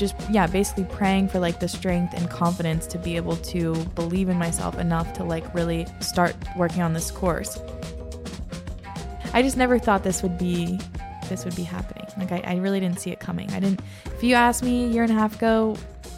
[0.00, 4.28] just yeah, basically praying for like the strength and confidence to be able to believe
[4.28, 7.60] in myself enough to like really start working on this course.
[9.32, 10.80] I just never thought this would be
[11.28, 12.06] this would be happening.
[12.18, 13.48] Like I, I really didn't see it coming.
[13.52, 15.76] I didn't if you asked me a year and a half ago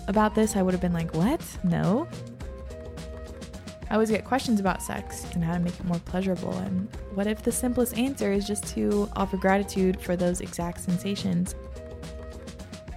[0.08, 1.42] about this, I would have been like, What?
[1.64, 2.08] No.
[3.90, 6.54] I always get questions about sex and how to make it more pleasurable.
[6.54, 11.54] And what if the simplest answer is just to offer gratitude for those exact sensations?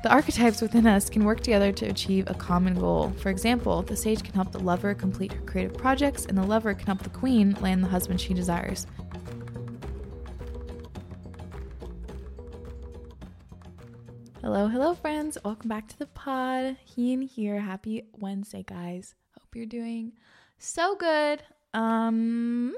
[0.05, 3.12] The archetypes within us can work together to achieve a common goal.
[3.18, 6.76] For example, the sage can help the lover complete her creative projects, and the lover
[6.76, 8.86] can help the queen land the husband she desires.
[14.44, 15.40] Hello, hello, friends.
[15.44, 16.77] Welcome back to the pod.
[16.85, 17.60] Heen here.
[17.60, 19.16] Happy Wednesday, guys.
[19.34, 20.13] Hope you're doing
[20.60, 21.41] so good.
[21.74, 22.76] Um,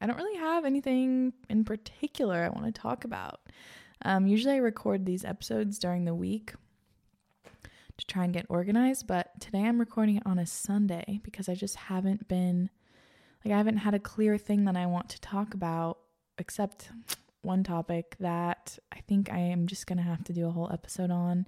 [0.00, 3.40] I don't really have anything in particular I want to talk about.
[4.02, 6.54] Um, usually I record these episodes during the week
[7.96, 11.54] to try and get organized, but today I'm recording it on a Sunday because I
[11.54, 12.70] just haven't been
[13.44, 15.98] like I haven't had a clear thing that I want to talk about
[16.38, 16.90] except
[17.42, 20.70] one topic that I think I am just going to have to do a whole
[20.72, 21.46] episode on.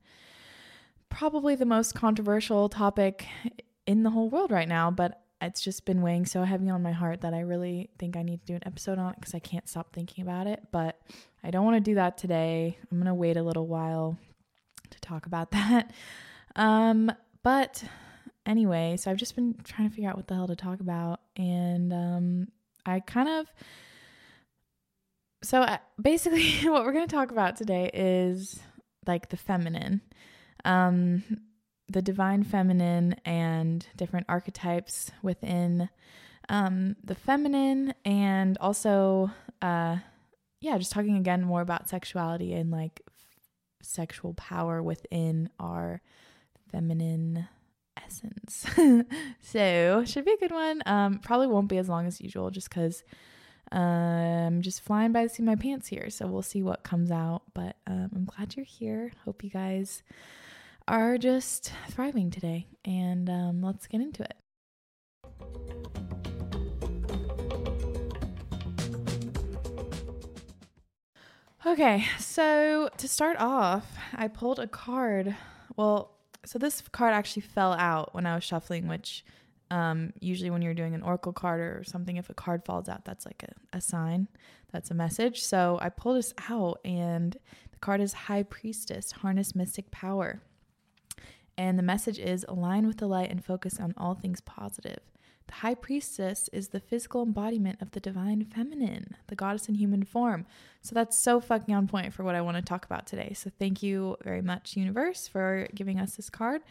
[1.09, 3.27] Probably the most controversial topic
[3.87, 6.93] in the whole world right now, but it's just been weighing so heavy on my
[6.93, 9.39] heart that I really think I need to do an episode on it because I
[9.39, 10.63] can't stop thinking about it.
[10.71, 11.01] But
[11.43, 12.77] I don't want to do that today.
[12.91, 14.19] I'm going to wait a little while
[14.91, 15.93] to talk about that.
[16.57, 17.11] Um,
[17.43, 17.83] but
[18.45, 21.21] anyway, so I've just been trying to figure out what the hell to talk about.
[21.37, 22.49] And um,
[22.85, 23.47] I kind of
[25.43, 25.67] so
[26.01, 28.61] basically what we're going to talk about today is
[29.07, 30.03] like the feminine
[30.65, 31.23] um
[31.91, 35.89] the divine feminine and different archetypes within
[36.49, 39.97] um the feminine and also uh
[40.61, 43.15] yeah just talking again more about sexuality and like f-
[43.83, 46.01] sexual power within our
[46.71, 47.49] feminine
[48.05, 48.65] essence
[49.41, 52.71] so should be a good one um probably won't be as long as usual just
[52.71, 53.03] because
[53.73, 56.11] I'm just flying by the seat of my pants here.
[56.11, 57.43] So we'll see what comes out.
[57.55, 59.13] But um, I'm glad you're here.
[59.25, 60.03] Hope you guys
[60.91, 62.67] are just thriving today.
[62.85, 64.35] And um, let's get into it.
[71.65, 75.37] Okay, so to start off, I pulled a card.
[75.77, 79.25] Well, so this card actually fell out when I was shuffling, which
[79.71, 83.05] um, usually, when you're doing an oracle card or something, if a card falls out,
[83.05, 84.27] that's like a, a sign,
[84.73, 85.43] that's a message.
[85.43, 87.37] So I pulled this out, and
[87.71, 90.43] the card is High Priestess, Harness Mystic Power.
[91.57, 95.01] And the message is align with the light and focus on all things positive.
[95.51, 100.05] The High Priestess is the physical embodiment of the divine feminine, the goddess in human
[100.05, 100.47] form.
[100.81, 103.33] So that's so fucking on point for what I want to talk about today.
[103.35, 106.63] So thank you very much, Universe, for giving us this card.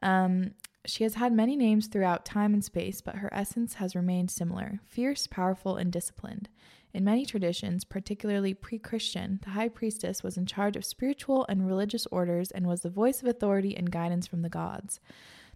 [0.00, 0.52] Um,
[0.86, 4.78] she has had many names throughout time and space, but her essence has remained similar
[4.86, 6.48] fierce, powerful, and disciplined.
[6.92, 11.66] In many traditions, particularly pre Christian, the high priestess was in charge of spiritual and
[11.66, 14.98] religious orders and was the voice of authority and guidance from the gods.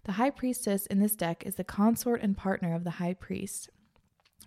[0.05, 3.69] The high priestess in this deck is the consort and partner of the high priest.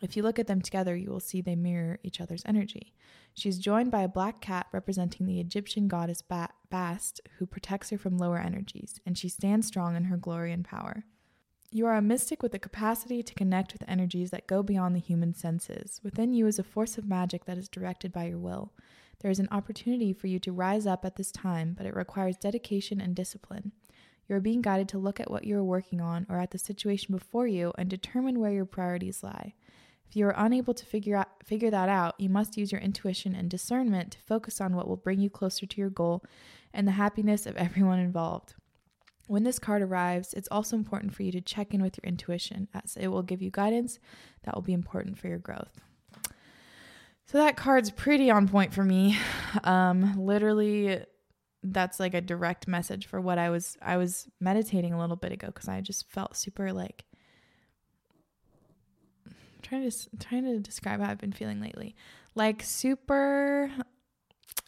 [0.01, 2.95] If you look at them together, you will see they mirror each other's energy.
[3.35, 8.17] She's joined by a black cat representing the Egyptian goddess Bast, who protects her from
[8.17, 11.05] lower energies, and she stands strong in her glory and power.
[11.71, 15.01] You are a mystic with the capacity to connect with energies that go beyond the
[15.01, 16.01] human senses.
[16.03, 18.73] Within you is a force of magic that is directed by your will.
[19.21, 22.39] There is an opportunity for you to rise up at this time, but it requires
[22.39, 23.73] dedication and discipline.
[24.29, 26.59] You are being guided to look at what you are working on or at the
[26.59, 29.53] situation before you and determine where your priorities lie.
[30.09, 33.35] If you are unable to figure out figure that out, you must use your intuition
[33.35, 36.25] and discernment to focus on what will bring you closer to your goal
[36.73, 38.55] and the happiness of everyone involved.
[39.29, 42.67] When this card arrives, it's also important for you to check in with your intuition
[42.75, 43.99] as it will give you guidance
[44.43, 45.81] that will be important for your growth.
[47.27, 49.17] So that card's pretty on point for me.
[49.65, 51.01] Um, literally
[51.63, 55.33] that's like a direct message for what I was I was meditating a little bit
[55.33, 57.07] ago cuz I just felt super like
[59.63, 61.97] trying to trying to describe how I've been feeling lately.
[62.35, 63.71] Like super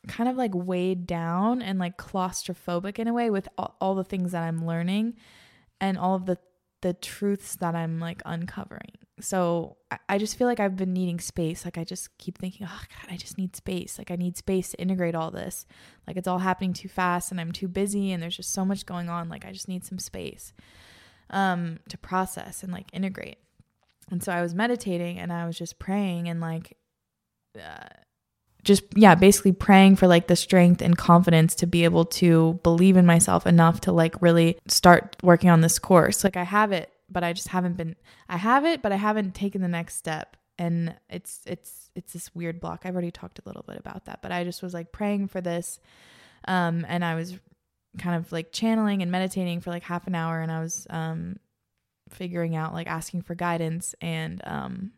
[0.09, 4.05] kind of like weighed down and like claustrophobic in a way with all, all the
[4.05, 5.15] things that I'm learning
[5.81, 6.39] and all of the
[6.83, 8.93] the truths that I'm like uncovering.
[9.21, 9.77] So
[10.09, 11.67] I, just feel like I've been needing space.
[11.67, 13.99] Like I just keep thinking, oh God, I just need space.
[13.99, 15.67] Like I need space to integrate all this.
[16.07, 18.87] Like it's all happening too fast and I'm too busy and there's just so much
[18.87, 19.29] going on.
[19.29, 20.55] Like I just need some space
[21.29, 23.39] um to process and like integrate.
[24.11, 26.79] And so I was meditating and I was just praying and like
[27.59, 27.89] uh,
[28.65, 32.97] just yeah basically praying for like the strength and confidence to be able to believe
[32.97, 36.25] in myself enough to like really start working on this course.
[36.25, 37.97] Like i have it but i just haven't been
[38.29, 40.37] i have it but i haven't taken the next step.
[40.59, 42.83] And it's it's it's this weird block.
[42.85, 45.41] I've already talked a little bit about that but i just was like praying for
[45.41, 45.81] this
[46.47, 47.39] um and i was
[47.99, 51.37] kind of like channeling and meditating for like half an hour and i was um
[52.09, 54.93] figuring out like asking for guidance and um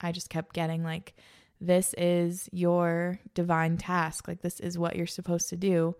[0.00, 1.14] i just kept getting like
[1.60, 4.28] this is your divine task.
[4.28, 5.96] Like this is what you're supposed to do.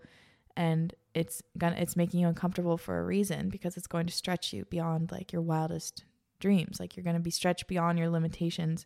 [0.55, 4.53] And it's gonna it's making you uncomfortable for a reason because it's going to stretch
[4.53, 6.03] you beyond like your wildest
[6.39, 6.79] dreams.
[6.79, 8.85] Like you're to be stretched beyond your limitations.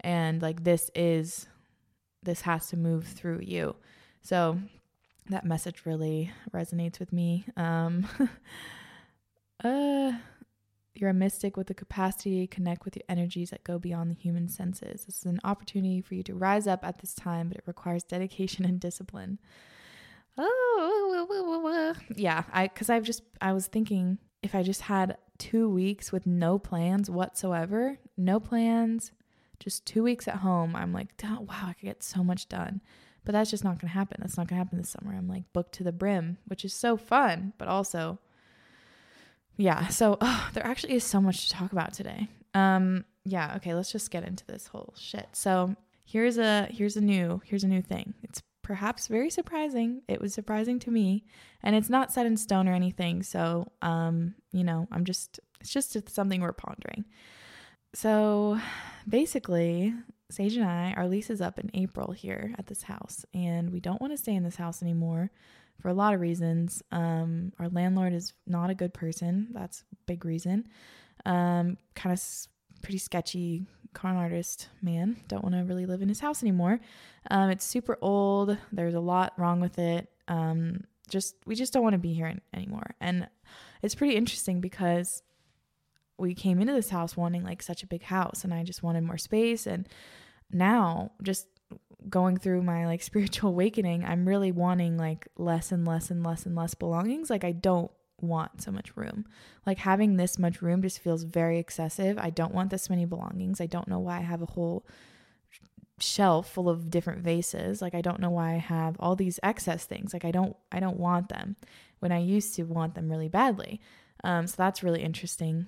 [0.00, 1.46] And like this is
[2.22, 3.76] this has to move through you.
[4.22, 4.58] So
[5.30, 7.46] that message really resonates with me.
[7.56, 8.06] Um
[9.64, 10.12] uh
[11.00, 14.20] you're a mystic with the capacity to connect with your energies that go beyond the
[14.20, 15.04] human senses.
[15.04, 18.02] This is an opportunity for you to rise up at this time, but it requires
[18.02, 19.38] dedication and discipline.
[20.36, 22.44] Oh, yeah.
[22.52, 26.58] I because I've just I was thinking if I just had two weeks with no
[26.58, 29.12] plans whatsoever, no plans,
[29.58, 32.80] just two weeks at home, I'm like, wow, I could get so much done.
[33.24, 34.18] But that's just not gonna happen.
[34.20, 35.14] That's not gonna happen this summer.
[35.14, 38.18] I'm like booked to the brim, which is so fun, but also
[39.58, 42.28] yeah so oh, there actually is so much to talk about today.
[42.54, 45.28] Um yeah okay let's just get into this whole shit.
[45.32, 45.76] So
[46.06, 48.14] here's a here's a new here's a new thing.
[48.22, 50.02] It's perhaps very surprising.
[50.08, 51.24] It was surprising to me
[51.62, 55.72] and it's not set in stone or anything so um you know i'm just it's
[55.72, 57.04] just something we're pondering.
[57.94, 58.58] So
[59.06, 59.94] basically
[60.30, 63.80] sage and i our lease is up in april here at this house and we
[63.80, 65.30] don't want to stay in this house anymore
[65.80, 66.82] for a lot of reasons.
[66.90, 69.48] Um, our landlord is not a good person.
[69.52, 70.66] That's a big reason.
[71.24, 72.48] Um, kind of s-
[72.82, 75.16] pretty sketchy con artist man.
[75.28, 76.80] Don't want to really live in his house anymore.
[77.30, 78.56] Um, it's super old.
[78.72, 80.10] There's a lot wrong with it.
[80.28, 82.94] Um, just we just don't want to be here anymore.
[83.00, 83.28] And
[83.82, 85.22] it's pretty interesting because
[86.18, 89.04] we came into this house wanting like such a big house, and I just wanted
[89.04, 89.66] more space.
[89.66, 89.88] And
[90.50, 91.46] now just
[92.08, 96.46] going through my like spiritual awakening, I'm really wanting like less and less and less
[96.46, 97.30] and less belongings.
[97.30, 97.90] Like I don't
[98.20, 99.24] want so much room.
[99.66, 102.18] Like having this much room just feels very excessive.
[102.18, 103.60] I don't want this many belongings.
[103.60, 104.86] I don't know why I have a whole
[106.00, 107.82] shelf full of different vases.
[107.82, 110.12] Like I don't know why I have all these excess things.
[110.12, 111.56] Like I don't I don't want them
[112.00, 113.80] when I used to want them really badly.
[114.24, 115.66] Um so that's really interesting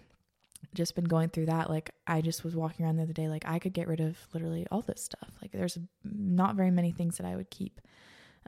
[0.75, 3.45] just been going through that like i just was walking around the other day like
[3.47, 5.31] i could get rid of literally all this stuff.
[5.43, 7.81] Like there's not very many things that i would keep.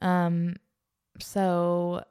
[0.00, 0.56] Um
[1.18, 2.04] so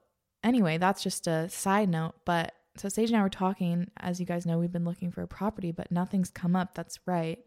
[0.43, 4.25] anyway that's just a side note but so sage and i were talking as you
[4.25, 7.39] guys know we've been looking for a property but nothing's come up that's right.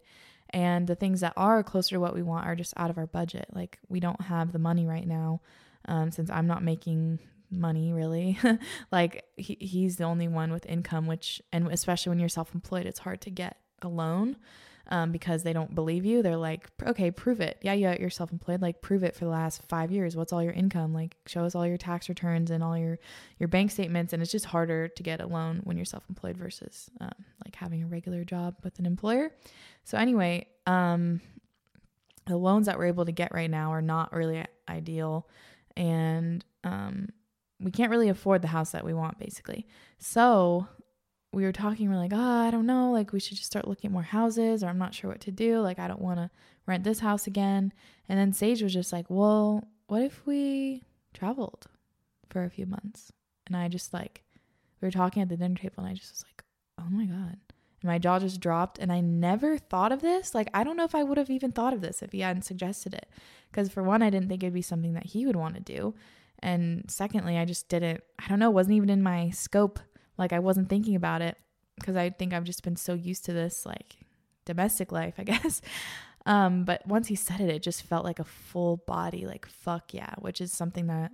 [0.50, 3.08] And the things that are closer to what we want are just out of our
[3.08, 3.46] budget.
[3.52, 5.40] Like we don't have the money right now
[5.86, 7.18] um, since i'm not making
[7.54, 8.38] money really.
[8.92, 13.00] Like he, he's the only one with income which and especially when you're self-employed it's
[13.00, 14.36] hard to get a loan
[14.88, 16.22] um, because they don't believe you.
[16.22, 17.58] They're like okay prove it.
[17.62, 18.60] Yeah you're self-employed.
[18.60, 20.16] Like prove it for the last five years.
[20.16, 20.92] What's all your income?
[20.92, 22.98] Like show us all your tax returns and all your
[23.38, 24.12] your bank statements.
[24.12, 27.10] And it's just harder to get a loan when you're self-employed versus um,
[27.44, 29.30] like having a regular job with an employer.
[29.84, 31.20] So anyway um
[32.26, 35.28] the loans that we're able to get right now are not really ideal.
[35.76, 37.08] And um
[37.60, 39.66] we can't really afford the house that we want basically.
[39.98, 40.66] So
[41.32, 43.88] we were talking, we're like, oh, I don't know, like we should just start looking
[43.88, 45.60] at more houses, or I'm not sure what to do.
[45.60, 46.30] Like, I don't want to
[46.66, 47.72] rent this house again.
[48.08, 51.66] And then Sage was just like, well, what if we traveled
[52.30, 53.12] for a few months?
[53.46, 54.22] And I just like,
[54.80, 56.44] we were talking at the dinner table, and I just was like,
[56.80, 57.38] oh my God.
[57.82, 60.34] And my jaw just dropped, and I never thought of this.
[60.34, 62.42] Like, I don't know if I would have even thought of this if he hadn't
[62.42, 63.08] suggested it.
[63.50, 65.94] Because for one, I didn't think it'd be something that he would want to do.
[66.40, 69.80] And secondly, I just didn't, I don't know, wasn't even in my scope.
[70.18, 71.36] Like I wasn't thinking about it
[71.76, 73.96] because I think I've just been so used to this like
[74.44, 75.60] domestic life, I guess.
[76.26, 79.92] Um, but once he said it, it just felt like a full body, like fuck
[79.92, 81.12] yeah, which is something that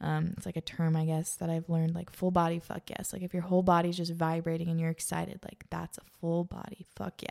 [0.00, 3.12] um, it's like a term, I guess, that I've learned like full body fuck yes.
[3.12, 6.86] Like if your whole body's just vibrating and you're excited, like that's a full body
[6.96, 7.28] fuck yeah.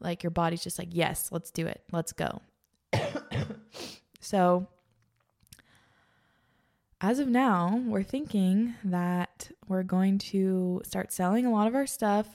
[0.00, 1.82] Like your body's just like, yes, let's do it.
[1.92, 2.40] Let's go.
[4.20, 4.66] so
[7.00, 11.86] as of now, we're thinking that we're going to start selling a lot of our
[11.86, 12.26] stuff.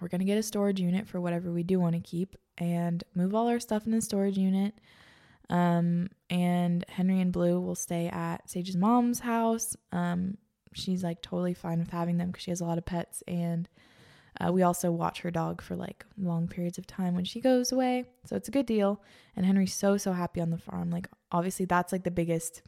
[0.00, 3.04] We're going to get a storage unit for whatever we do want to keep and
[3.14, 4.74] move all our stuff in the storage unit.
[5.48, 9.76] Um, and Henry and Blue will stay at Sage's mom's house.
[9.92, 10.38] Um,
[10.74, 13.68] she's like totally fine with having them because she has a lot of pets and
[14.40, 17.70] Uh, we also watch her dog for like long periods of time when she goes
[17.70, 18.06] away.
[18.24, 19.02] So it's a good deal.
[19.36, 20.90] And Henry's so, so happy on the farm.
[20.90, 22.62] Like, obviously, that's like the biggest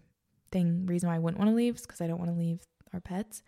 [0.55, 2.63] thing, reason why I wouldn't want to leave is because I don't want to leave
[2.95, 3.43] our pets.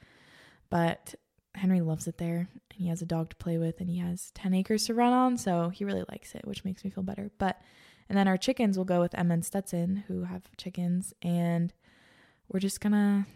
[0.68, 1.14] But
[1.54, 4.30] Henry loves it there and he has a dog to play with and he has
[4.34, 5.38] 10 acres to run on.
[5.38, 7.30] So he really likes it, which makes me feel better.
[7.38, 7.62] But,
[8.08, 11.14] and then our chickens will go with Emma and Stetson, who have chickens.
[11.22, 11.72] And
[12.48, 13.26] we're just gonna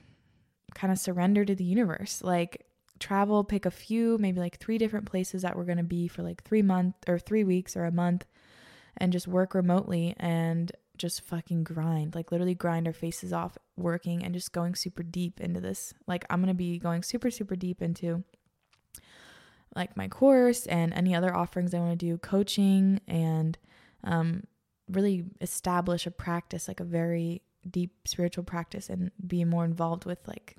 [0.74, 2.20] kind of surrender to the universe.
[2.22, 2.66] Like,
[2.98, 6.44] travel, pick a few, maybe like three different places that we're to be for like
[6.44, 8.26] three months or three weeks or a month
[8.98, 10.70] and just work remotely and
[11.00, 15.40] just fucking grind, like literally grind our faces off working and just going super deep
[15.40, 15.94] into this.
[16.06, 18.22] Like, I'm to be going super, super deep into
[19.74, 23.56] like my course and any other offerings I want to do, coaching and
[24.04, 24.44] um,
[24.88, 30.18] really establish a practice, like a very deep spiritual practice, and be more involved with
[30.28, 30.56] like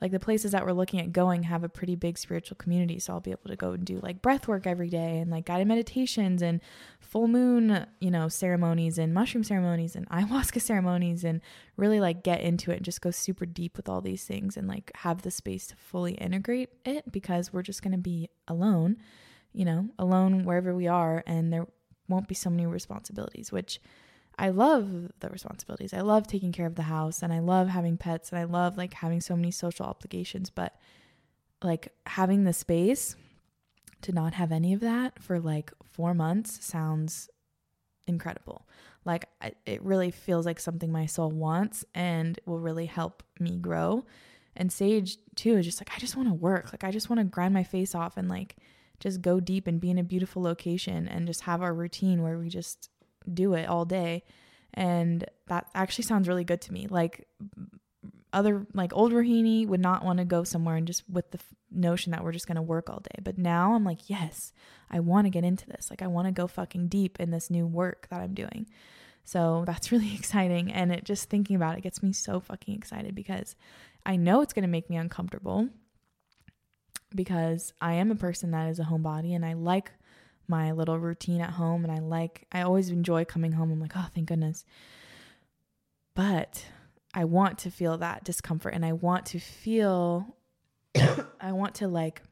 [0.00, 2.98] like the places that we're looking at going have a pretty big spiritual community.
[2.98, 5.46] So i'll be able to go and do like breath work every day and like
[5.46, 6.60] guided meditations and
[7.00, 11.40] full moon you know ceremonies and mushroom ceremonies and ayahuasca ceremonies and
[11.76, 14.68] really like get into it and just go super deep with all these things and
[14.68, 18.96] like have the space to fully integrate it because we're just going to be alone
[19.52, 21.66] you know alone wherever we are and there
[22.08, 23.80] won't be so many responsibilities which
[24.38, 25.94] I love the responsibilities.
[25.94, 28.76] I love taking care of the house and I love having pets and I love
[28.76, 30.74] like having so many social obligations, but
[31.62, 33.16] like having the space
[34.02, 37.30] to not have any of that for like 4 months sounds
[38.06, 38.68] incredible.
[39.06, 39.24] Like
[39.64, 44.04] it really feels like something my soul wants and will really help me grow.
[44.54, 46.72] And Sage too is just like I just want to work.
[46.72, 48.56] Like I just want to grind my face off and like
[49.00, 52.38] just go deep and be in a beautiful location and just have our routine where
[52.38, 52.90] we just
[53.32, 54.24] do it all day.
[54.74, 56.86] And that actually sounds really good to me.
[56.88, 57.26] Like
[58.32, 61.54] other like old Rohini would not want to go somewhere and just with the f-
[61.70, 63.20] notion that we're just going to work all day.
[63.22, 64.52] But now I'm like, yes,
[64.90, 65.88] I want to get into this.
[65.88, 68.66] Like I want to go fucking deep in this new work that I'm doing.
[69.24, 73.14] So that's really exciting and it just thinking about it gets me so fucking excited
[73.14, 73.56] because
[74.04, 75.68] I know it's going to make me uncomfortable
[77.14, 79.92] because I am a person that is a homebody and I like
[80.48, 83.70] my little routine at home and I like I always enjoy coming home.
[83.70, 84.64] I'm like, "Oh, thank goodness."
[86.14, 86.66] But
[87.14, 90.36] I want to feel that discomfort and I want to feel
[91.40, 92.22] I want to like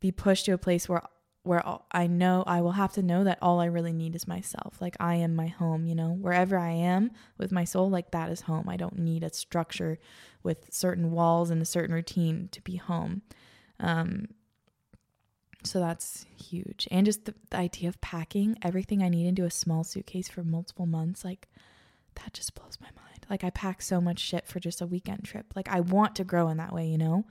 [0.00, 1.02] be pushed to a place where
[1.42, 4.76] where I know I will have to know that all I really need is myself.
[4.80, 8.30] Like I am my home, you know, wherever I am with my soul, like that
[8.30, 8.68] is home.
[8.68, 9.98] I don't need a structure
[10.42, 13.22] with certain walls and a certain routine to be home.
[13.78, 14.28] Um,
[15.64, 16.88] so that's huge.
[16.90, 20.42] And just the, the, idea of packing everything I need into a small suitcase for
[20.42, 21.48] multiple months, like
[22.16, 23.26] that just blows my mind.
[23.28, 25.52] Like I pack so much shit for just a weekend trip.
[25.54, 27.24] Like I want to grow in that way, you know?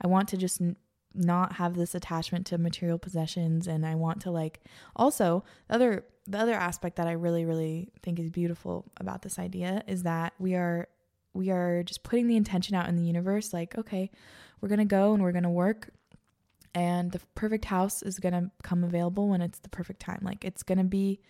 [0.00, 0.76] I want to just n-
[1.14, 4.60] not have this attachment to material possessions and I want to like
[4.94, 9.38] also the other the other aspect that I really really think is beautiful about this
[9.38, 10.88] idea is that we are
[11.34, 14.10] we are just putting the intention out in the universe like okay,
[14.60, 15.90] we're going to go and we're going to work
[16.74, 20.20] and the perfect house is going to come available when it's the perfect time.
[20.22, 21.20] Like it's going to be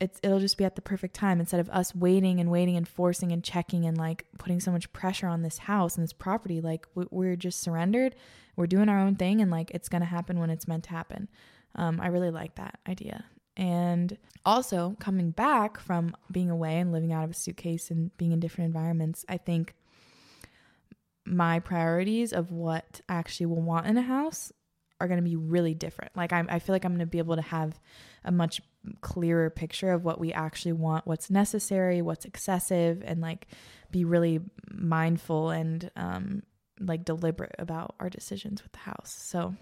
[0.00, 2.86] it's it'll just be at the perfect time instead of us waiting and waiting and
[2.86, 6.60] forcing and checking and like putting so much pressure on this house and this property.
[6.60, 8.14] Like we're just surrendered.
[8.56, 10.90] We're doing our own thing and like it's going to happen when it's meant to
[10.90, 11.28] happen.
[11.76, 13.24] Um, i really like that idea.
[13.56, 18.32] And also coming back from being away and living out of a suitcase and being
[18.32, 19.74] in different environments i think
[21.26, 24.52] my priorities of what I actually will want in a house
[25.00, 26.16] are going to be really different.
[26.16, 27.78] Like I'm, I feel like I'm going to be able to have
[28.24, 28.60] a much
[29.00, 33.46] clearer picture of what we actually want, what's necessary, what's excessive, and like
[33.90, 34.40] be really
[34.70, 36.42] mindful and um,
[36.80, 39.14] like deliberate about our decisions with the house.
[39.18, 39.54] So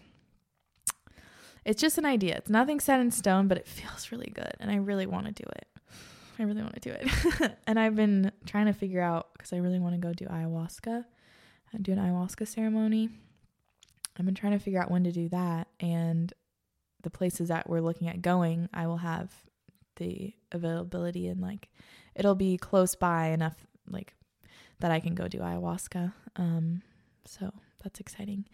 [1.65, 2.37] it's just an idea.
[2.37, 5.33] It's nothing set in stone, but it feels really good, and I really want to
[5.33, 5.67] do it.
[6.39, 7.57] I really want to do it.
[7.67, 11.05] and I've been trying to figure out because I really want to go do ayahuasca
[11.81, 13.09] do an ayahuasca ceremony.
[14.19, 16.33] I've been trying to figure out when to do that and
[17.03, 19.31] the places that we're looking at going, I will have
[19.97, 21.69] the availability and like
[22.15, 24.15] it'll be close by enough like
[24.81, 26.13] that I can go do ayahuasca.
[26.37, 26.83] Um
[27.25, 27.53] so
[27.83, 28.47] that's exciting.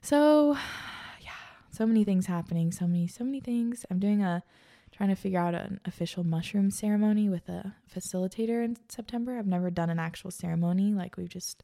[0.00, 0.52] So
[1.20, 1.30] yeah,
[1.70, 3.84] so many things happening, so many so many things.
[3.90, 4.42] I'm doing a
[4.90, 9.38] trying to figure out an official mushroom ceremony with a facilitator in September.
[9.38, 11.62] I've never done an actual ceremony like we've just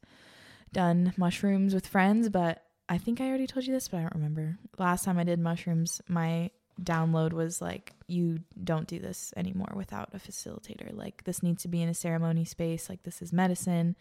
[0.75, 4.15] done mushrooms with friends, but I think I already told you this, but I don't
[4.17, 4.59] remember.
[4.79, 6.51] Last time I did mushrooms, my
[6.83, 10.95] download was like, you don't do this anymore without a facilitator.
[10.95, 12.91] Like, this needs to be in a ceremony space.
[12.91, 13.97] Like, this is medicine.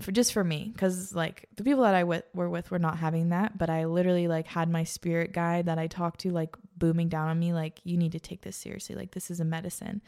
[0.00, 2.96] for just for me because like the people that i w- were with were not
[2.96, 6.56] having that but i literally like had my spirit guide that i talked to like
[6.78, 9.44] booming down on me like you need to take this seriously like this is a
[9.44, 10.00] medicine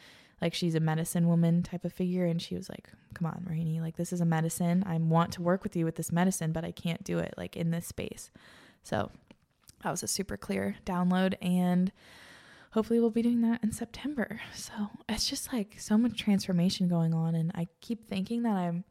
[0.45, 3.81] like she's a medicine woman type of figure and she was like come on Rainy
[3.81, 4.85] like this is a medicine.
[4.87, 7.57] I want to work with you with this medicine but I can't do it like
[7.57, 8.31] in this space.
[8.83, 9.11] So
[9.83, 11.91] that was a super clear download and
[12.73, 14.41] hopefully we'll be doing that in September.
[14.55, 18.85] So it's just like so much transformation going on and I keep thinking that I'm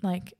[0.00, 0.34] like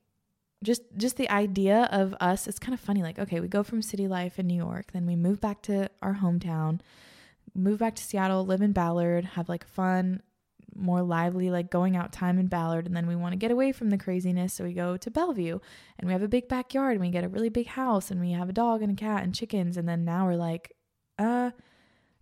[0.63, 3.81] just just the idea of us it's kind of funny like okay we go from
[3.81, 6.79] city life in New York then we move back to our hometown
[7.55, 10.21] move back to Seattle, live in Ballard, have like fun,
[10.75, 12.85] more lively, like going out time in Ballard.
[12.85, 14.53] And then we want to get away from the craziness.
[14.53, 15.59] So we go to Bellevue
[15.97, 18.31] and we have a big backyard and we get a really big house and we
[18.31, 19.77] have a dog and a cat and chickens.
[19.77, 20.73] And then now we're like,
[21.17, 21.51] uh,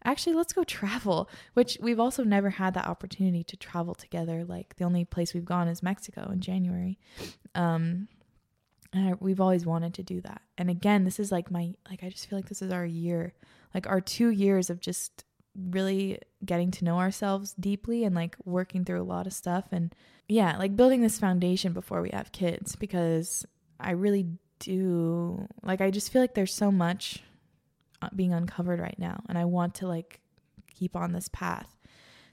[0.04, 4.46] actually, let's go travel, which we've also never had that opportunity to travel together.
[4.46, 7.00] Like the only place we've gone is Mexico in January.
[7.56, 8.08] Um,
[8.94, 10.44] and I, we've always wanted to do that.
[10.60, 13.34] And again, this is like my, like, I just feel like this is our year
[13.74, 15.24] like our two years of just
[15.56, 19.94] really getting to know ourselves deeply and like working through a lot of stuff and
[20.28, 23.46] yeah like building this foundation before we have kids because
[23.80, 24.26] i really
[24.58, 27.22] do like i just feel like there's so much
[28.02, 30.22] uh, being uncovered right now and i want to like
[30.74, 31.78] keep on this path.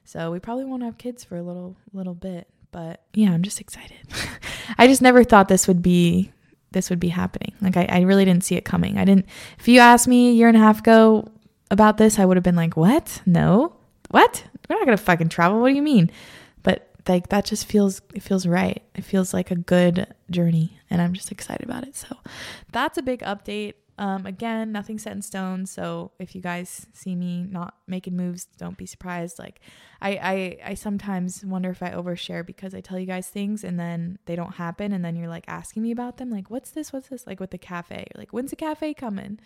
[0.03, 3.61] So we probably won't have kids for a little little bit but yeah i'm just
[3.61, 3.97] excited.
[4.77, 6.31] I just never thought this would be
[6.71, 7.53] this would be happening.
[7.61, 8.97] Like I, I really didn't see it coming.
[8.97, 9.25] I didn't
[9.59, 11.27] if you asked me a year and a half ago
[11.69, 13.21] about this, I would have been like, What?
[13.25, 13.75] No.
[14.09, 14.43] What?
[14.69, 15.59] We're not gonna fucking travel.
[15.61, 16.11] What do you mean?
[16.63, 18.81] But like that just feels it feels right.
[18.95, 21.95] It feels like a good journey and I'm just excited about it.
[21.95, 22.17] So
[22.71, 23.73] that's a big update.
[24.01, 25.67] Um, again, nothing set in stone.
[25.67, 29.37] So if you guys see me not making moves, don't be surprised.
[29.37, 29.61] Like
[30.01, 30.09] I,
[30.63, 34.17] I, I sometimes wonder if I overshare because I tell you guys things and then
[34.25, 34.91] they don't happen.
[34.91, 36.31] And then you're like asking me about them.
[36.31, 36.91] Like, what's this?
[36.91, 37.27] What's this?
[37.27, 39.39] Like with the cafe, you're like, when's the cafe coming?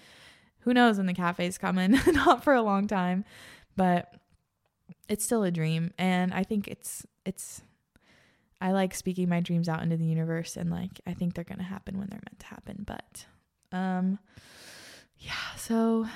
[0.60, 1.92] Who knows when the cafe's coming?
[2.14, 3.26] not for a long time,
[3.76, 4.14] but
[5.10, 5.92] it's still a dream.
[5.98, 7.62] And I think it's, it's,
[8.62, 11.58] I like speaking my dreams out into the universe and like I think they're going
[11.58, 12.86] to happen when they're meant to happen.
[12.88, 13.26] But
[13.76, 14.20] um,
[15.20, 16.12] yeah, so I'm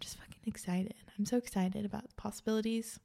[0.00, 0.94] just fucking excited.
[1.18, 2.98] I'm so excited about the possibilities.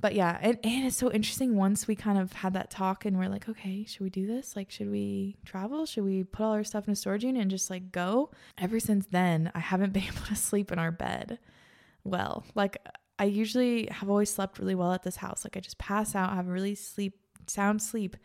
[0.00, 3.16] But yeah, and, and it's so interesting once we kind of had that talk and
[3.16, 4.56] we're like, okay, should we do this?
[4.56, 5.86] Like, should we travel?
[5.86, 8.30] Should we put all our stuff in a storage unit and just like go?
[8.58, 11.38] Ever since then, I haven't been able to sleep in our bed
[12.04, 12.44] well.
[12.54, 12.78] Like,
[13.18, 15.44] I usually have always slept really well at this house.
[15.44, 17.14] Like, I just pass out, have a really sleep,
[17.46, 18.16] sound sleep.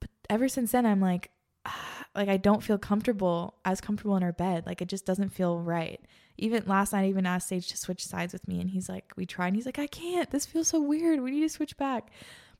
[0.00, 1.30] But ever since then, I'm like,
[2.14, 4.66] like I don't feel comfortable as comfortable in our bed.
[4.66, 6.00] Like it just doesn't feel right.
[6.36, 9.12] Even last night, I even asked Sage to switch sides with me, and he's like,
[9.16, 10.30] "We tried." And he's like, "I can't.
[10.30, 11.20] This feels so weird.
[11.20, 12.10] We need to switch back."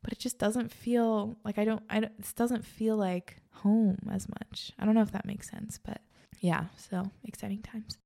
[0.02, 1.82] But it just doesn't feel like I don't.
[1.88, 4.72] I don't, this doesn't feel like home as much.
[4.78, 6.00] I don't know if that makes sense, but
[6.40, 6.66] yeah.
[6.76, 7.98] So exciting times.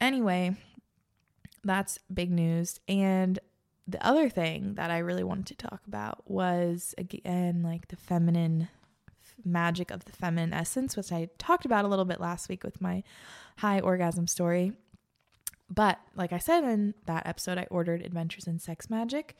[0.00, 0.56] Anyway,
[1.64, 2.80] that's big news.
[2.88, 3.38] And
[3.88, 8.68] the other thing that I really wanted to talk about was again like the feminine
[9.44, 12.80] magic of the feminine essence, which I talked about a little bit last week with
[12.80, 13.02] my
[13.56, 14.72] high orgasm story.
[15.70, 19.36] But like I said in that episode, I ordered Adventures in Sex Magic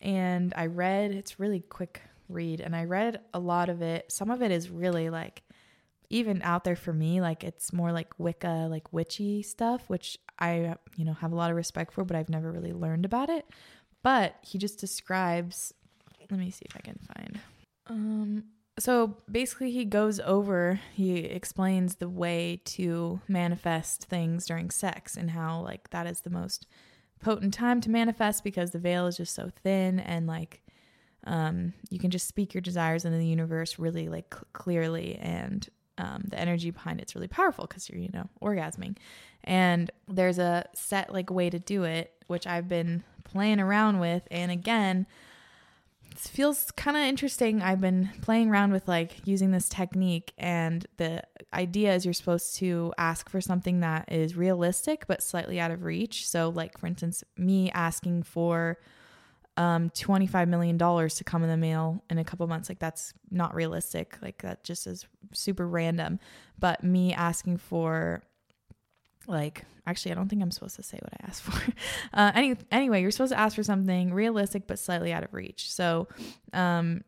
[0.00, 4.10] and I read, it's really quick read, and I read a lot of it.
[4.10, 5.42] Some of it is really like
[6.10, 10.76] even out there for me, like it's more like Wicca, like witchy stuff, which I,
[10.96, 13.46] you know, have a lot of respect for, but I've never really learned about it.
[14.02, 15.72] But he just describes,
[16.30, 17.40] let me see if I can find.
[17.86, 18.44] Um,
[18.78, 25.30] so basically, he goes over, he explains the way to manifest things during sex and
[25.30, 26.66] how, like, that is the most
[27.20, 30.62] potent time to manifest because the veil is just so thin and, like,
[31.24, 35.16] um, you can just speak your desires into the universe really, like, cl- clearly.
[35.16, 38.96] And um, the energy behind it's really powerful because you're, you know, orgasming.
[39.44, 44.22] And there's a set, like, way to do it, which I've been playing around with.
[44.30, 45.06] And again,
[46.10, 47.62] it feels kind of interesting.
[47.62, 51.22] I've been playing around with like using this technique, and the
[51.54, 55.82] idea is you're supposed to ask for something that is realistic but slightly out of
[55.82, 56.28] reach.
[56.28, 58.78] So, like for instance, me asking for
[59.58, 63.54] um $25 million to come in the mail in a couple months like that's not
[63.54, 66.18] realistic like that just is super random
[66.58, 68.22] but me asking for
[69.26, 71.72] like actually i don't think i'm supposed to say what i asked for.
[72.14, 75.72] Uh, any, anyway you're supposed to ask for something realistic but slightly out of reach.
[75.72, 76.08] So
[76.52, 77.02] um,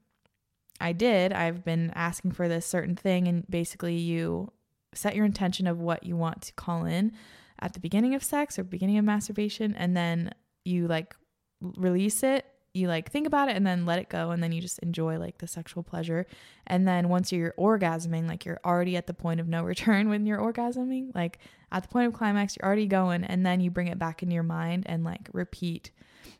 [0.80, 1.32] i did.
[1.32, 4.52] I've been asking for this certain thing and basically you
[4.94, 7.12] set your intention of what you want to call in
[7.60, 10.32] at the beginning of sex or beginning of masturbation and then
[10.64, 11.14] you like
[11.60, 14.60] release it you like think about it and then let it go and then you
[14.60, 16.26] just enjoy like the sexual pleasure.
[16.66, 20.26] And then once you're orgasming like you're already at the point of no return when
[20.26, 21.38] you're orgasming like
[21.70, 24.34] at the point of climax you're already going and then you bring it back into
[24.34, 25.92] your mind and like repeat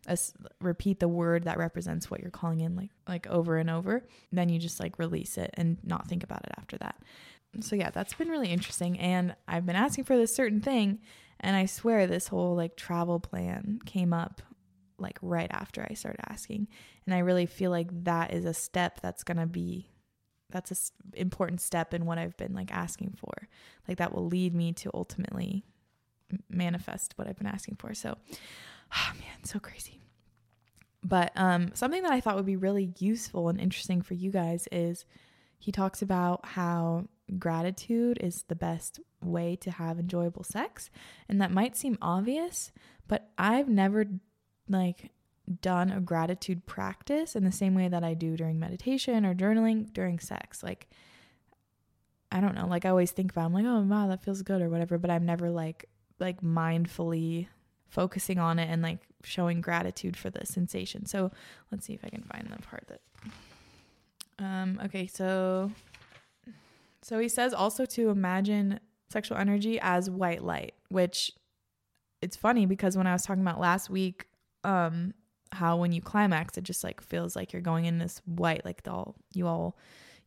[0.06, 0.18] a,
[0.60, 4.04] repeat the word that represents what you're calling in like like over and over.
[4.32, 6.96] Then you just like release it and not think about it after that.
[7.60, 10.98] So yeah that's been really interesting and i've been asking for this certain thing
[11.38, 14.42] and i swear this whole like travel plan came up
[14.98, 16.68] like right after I started asking.
[17.07, 19.88] And I really feel like that is a step that's going to be
[20.50, 23.48] that's a s- important step in what I've been like asking for.
[23.88, 25.64] Like that will lead me to ultimately
[26.48, 27.94] manifest what I've been asking for.
[27.94, 28.16] So,
[28.94, 30.00] oh man, so crazy.
[31.02, 34.68] But um something that I thought would be really useful and interesting for you guys
[34.70, 35.04] is
[35.59, 37.07] he talks about how
[37.38, 40.90] gratitude is the best way to have enjoyable sex.
[41.28, 42.70] And that might seem obvious,
[43.09, 44.07] but I've never
[44.68, 45.11] like
[45.61, 49.92] done a gratitude practice in the same way that I do during meditation or journaling
[49.92, 50.62] during sex.
[50.62, 50.88] Like,
[52.33, 54.62] I don't know, like I always think about, I'm like, oh wow, that feels good
[54.62, 55.85] or whatever, but I'm never like,
[56.18, 57.48] like mindfully
[57.88, 61.07] focusing on it and like showing gratitude for the sensation.
[61.07, 61.31] So
[61.70, 63.00] let's see if I can find the part that,
[64.38, 65.70] um, okay, so,
[67.03, 71.33] so he says also to imagine sexual energy as white light, which
[72.22, 74.27] it's funny because when I was talking about last week,
[74.64, 75.14] um
[75.53, 78.83] how when you climax it just like feels like you're going in this white like
[78.83, 79.77] the all you all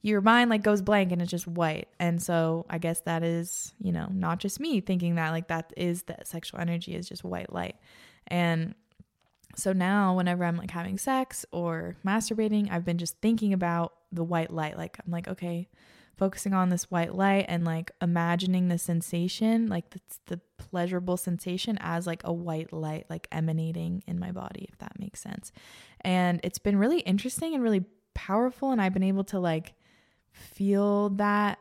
[0.01, 1.87] your mind like goes blank and it's just white.
[1.99, 5.73] And so i guess that is you know not just me thinking that like that
[5.75, 7.75] is that sexual energy is just white light.
[8.27, 8.75] And
[9.55, 14.23] so now whenever i'm like having sex or masturbating i've been just thinking about the
[14.23, 14.77] white light.
[14.77, 15.67] Like i'm like okay
[16.17, 21.77] focusing on this white light and like imagining the sensation, like the, the pleasurable sensation
[21.79, 25.51] as like a white light, like emanating in my body, if that makes sense.
[26.01, 28.71] And it's been really interesting and really powerful.
[28.71, 29.75] And I've been able to like
[30.31, 31.59] feel that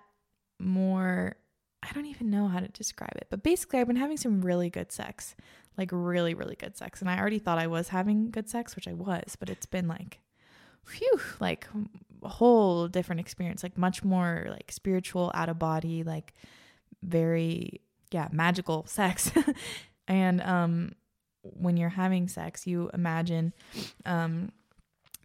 [0.59, 1.37] more.
[1.83, 4.71] I don't even know how to describe it, but basically, I've been having some really
[4.71, 5.37] good sex,
[5.79, 7.01] like really, really good sex.
[7.01, 9.87] And I already thought I was having good sex, which I was, but it's been
[9.87, 10.21] like,
[10.91, 11.67] whew, like
[12.23, 16.35] a whole different experience, like much more like spiritual, out of body, like
[17.03, 19.31] very yeah, magical sex.
[20.09, 20.93] and um
[21.43, 23.53] when you're having sex, you imagine
[24.05, 24.51] um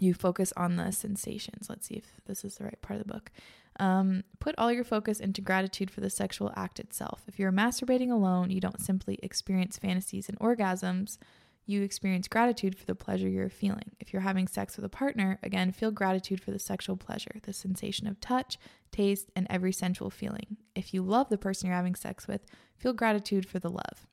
[0.02, 1.68] you focus on the sensations.
[1.70, 3.32] Let's see if this is the right part of the book.
[3.80, 7.22] Um, put all your focus into gratitude for the sexual act itself.
[7.28, 11.18] If you're masturbating alone, you don't simply experience fantasies and orgasms
[11.66, 13.92] you experience gratitude for the pleasure you're feeling.
[14.00, 17.54] If you're having sex with a partner, again, feel gratitude for the sexual pleasure, the
[17.54, 18.58] sensation of touch,
[18.92, 20.58] taste, and every sensual feeling.
[20.76, 22.46] If you love the person you're having sex with,
[22.78, 24.08] feel gratitude for the love.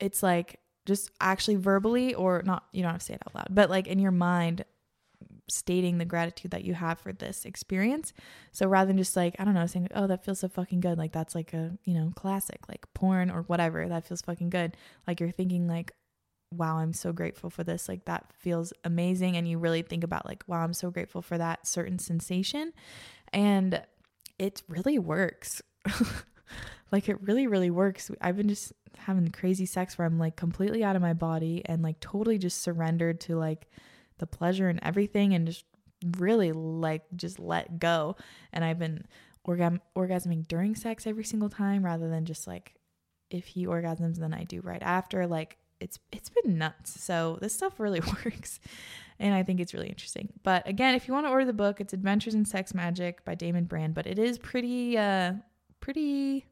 [0.00, 3.48] It's like just actually verbally, or not, you don't have to say it out loud,
[3.50, 4.64] but like in your mind,
[5.48, 8.12] stating the gratitude that you have for this experience.
[8.50, 10.98] So rather than just like, I don't know, saying, oh, that feels so fucking good.
[10.98, 13.88] Like that's like a, you know, classic, like porn or whatever.
[13.88, 14.76] That feels fucking good.
[15.06, 15.92] Like you're thinking, like,
[16.52, 17.88] wow, I'm so grateful for this.
[17.88, 19.36] Like that feels amazing.
[19.36, 22.72] And you really think about, like, wow, I'm so grateful for that certain sensation.
[23.32, 23.82] And
[24.38, 25.62] it really works.
[26.92, 28.10] like it really, really works.
[28.20, 31.82] I've been just having crazy sex where I'm like completely out of my body and
[31.82, 33.68] like totally just surrendered to like
[34.18, 35.64] the pleasure and everything and just
[36.18, 38.16] really like just let go.
[38.52, 39.06] And I've been
[39.46, 42.74] orgasm- orgasming during sex every single time rather than just like
[43.30, 45.26] if he orgasms then I do right after.
[45.26, 47.02] Like it's it's been nuts.
[47.02, 48.60] So this stuff really works.
[49.18, 50.32] And I think it's really interesting.
[50.42, 53.34] But again, if you want to order the book, it's Adventures in Sex Magic by
[53.34, 55.34] Damon Brand, but it is pretty uh
[55.80, 56.44] pretty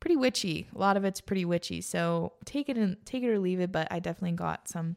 [0.00, 0.66] pretty witchy.
[0.74, 1.80] A lot of it's pretty witchy.
[1.80, 4.96] So take it and take it or leave it, but I definitely got some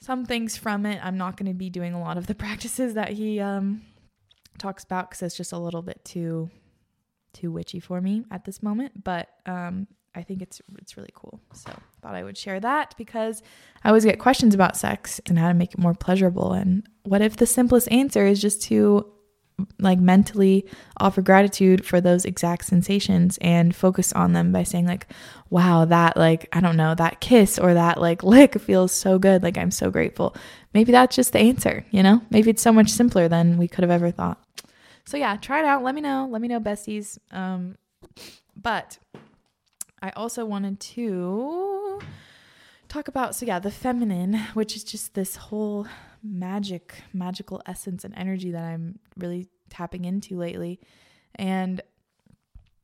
[0.00, 0.98] some things from it.
[1.02, 3.82] I'm not going to be doing a lot of the practices that he um
[4.58, 6.50] talks about cuz it's just a little bit too
[7.32, 11.40] too witchy for me at this moment, but um I think it's it's really cool.
[11.54, 11.72] So
[12.02, 13.42] thought I would share that because
[13.82, 16.52] I always get questions about sex and how to make it more pleasurable.
[16.52, 19.10] And what if the simplest answer is just to
[19.78, 20.66] like mentally
[20.98, 25.06] offer gratitude for those exact sensations and focus on them by saying like
[25.50, 29.42] wow that like i don't know that kiss or that like lick feels so good.
[29.42, 30.34] Like i'm so grateful.
[30.74, 32.22] Maybe that's just the answer you know?
[32.30, 34.42] Maybe it's so much simpler than we could have ever thought.
[35.04, 35.82] So yeah try it out.
[35.82, 36.28] Let me know.
[36.30, 37.18] Let me know besties.
[37.30, 37.76] Um
[38.56, 38.98] but
[40.02, 42.00] I also wanted to
[42.88, 45.86] talk about so yeah, the feminine, which is just this whole
[46.22, 50.80] magic, magical essence and energy that I'm really tapping into lately.
[51.36, 51.80] And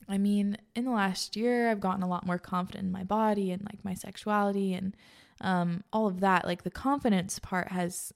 [0.09, 3.50] I mean, in the last year, I've gotten a lot more confident in my body
[3.50, 4.96] and like my sexuality and
[5.40, 6.46] um, all of that.
[6.46, 8.12] Like the confidence part has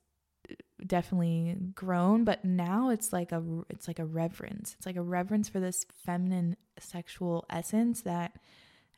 [0.86, 4.74] definitely grown, but now it's like a it's like a reverence.
[4.78, 8.36] It's like a reverence for this feminine sexual essence that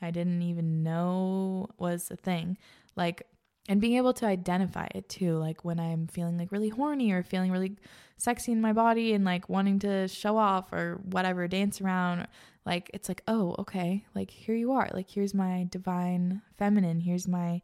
[0.03, 2.59] I didn't even know was a thing.
[2.97, 3.27] Like
[3.69, 7.23] and being able to identify it too, like when I'm feeling like really horny or
[7.23, 7.79] feeling really
[8.19, 12.27] sexy in my body and like wanting to show off or whatever, dance around,
[12.67, 14.91] like it's like, oh, okay, like here you are.
[14.93, 17.01] Like here's my divine feminine.
[17.01, 17.63] Here's my,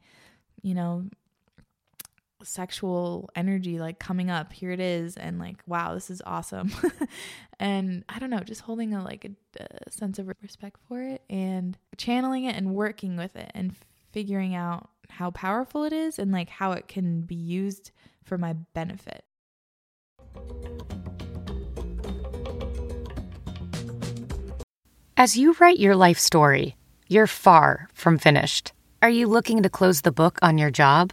[0.63, 1.05] you know,
[2.43, 4.53] sexual energy like coming up.
[4.53, 6.73] Here it is and like wow this is awesome.
[7.61, 11.23] And i don't know just holding a like a, a, sense of respect for it
[11.29, 13.77] and channeling it and working with it and
[14.13, 17.91] figuring out how powerful it is and like how it can be used
[18.25, 19.25] for my benefit.
[25.19, 26.77] As you write your life story
[27.09, 28.73] you're far from finished.
[29.03, 31.13] Are you looking to close the book on your job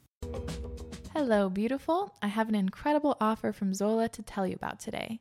[1.13, 2.15] Hello, beautiful.
[2.21, 5.19] I have an incredible offer from Zola to tell you about today.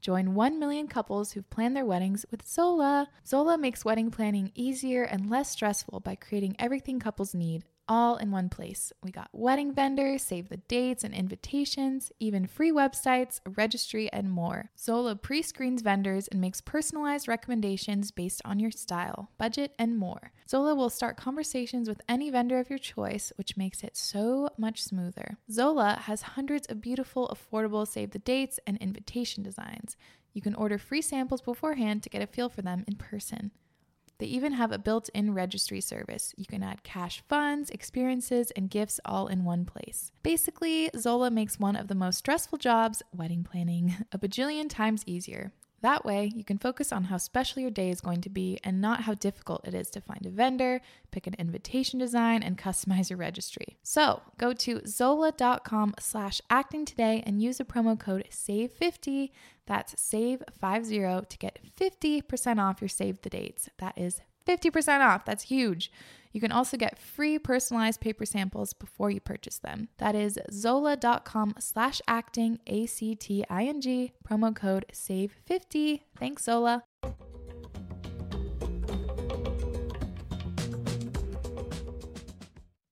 [0.00, 3.10] Join 1 million couples who've planned their weddings with Zola.
[3.26, 8.30] Zola makes wedding planning easier and less stressful by creating everything couples need all in
[8.30, 8.92] one place.
[9.02, 14.70] We got wedding vendors, save the dates and invitations, even free websites, registry, and more.
[14.78, 20.32] Zola pre screens vendors and makes personalized recommendations based on your style, budget, and more.
[20.48, 24.82] Zola will start conversations with any vendor of your choice, which makes it so much
[24.82, 25.38] smoother.
[25.50, 29.96] Zola has hundreds of beautiful, affordable save the dates and invitation designs.
[30.32, 33.52] You can order free samples beforehand to get a feel for them in person.
[34.18, 36.34] They even have a built in registry service.
[36.36, 40.10] You can add cash funds, experiences, and gifts all in one place.
[40.22, 45.52] Basically, Zola makes one of the most stressful jobs, wedding planning, a bajillion times easier.
[45.86, 48.80] That way, you can focus on how special your day is going to be and
[48.80, 50.80] not how difficult it is to find a vendor,
[51.12, 53.76] pick an invitation design, and customize your registry.
[53.84, 59.30] So go to zola.com slash acting today and use the promo code SAVE50.
[59.66, 63.70] That's SAVE50 to get 50% off your save the dates.
[63.78, 65.24] That is 50% off.
[65.24, 65.90] That's huge.
[66.32, 69.88] You can also get free personalized paper samples before you purchase them.
[69.96, 76.00] That is zola.com slash acting, A-C-T-I-N-G, promo code SAVE50.
[76.18, 76.84] Thanks, Zola.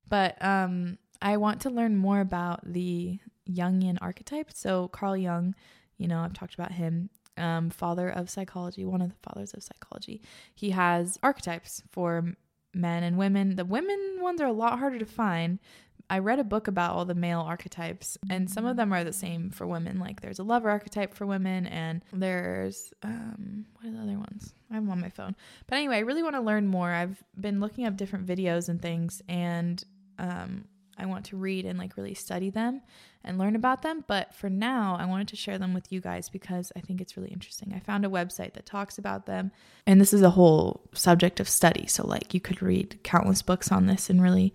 [0.09, 3.19] But um, I want to learn more about the
[3.51, 4.51] Jungian archetype.
[4.55, 5.55] So Carl Jung,
[5.99, 9.63] you know, I've talked about him um, father of psychology, one of the fathers of
[9.63, 10.21] psychology.
[10.55, 12.35] He has archetypes for
[12.75, 13.57] men and women.
[13.57, 15.59] The women ones are a lot harder to find.
[16.11, 19.13] I read a book about all the male archetypes, and some of them are the
[19.13, 19.99] same for women.
[19.99, 24.53] Like there's a lover archetype for women, and there's um, what are the other ones?
[24.71, 25.35] I have them on my phone.
[25.67, 26.91] But anyway, I really want to learn more.
[26.91, 29.83] I've been looking up different videos and things, and
[30.19, 30.67] um,
[30.99, 32.83] I want to read and like really study them
[33.25, 34.05] and learn about them.
[34.07, 37.17] But for now, I wanted to share them with you guys because I think it's
[37.17, 37.73] really interesting.
[37.75, 39.51] I found a website that talks about them,
[39.87, 41.87] and this is a whole subject of study.
[41.87, 44.53] So, like, you could read countless books on this and really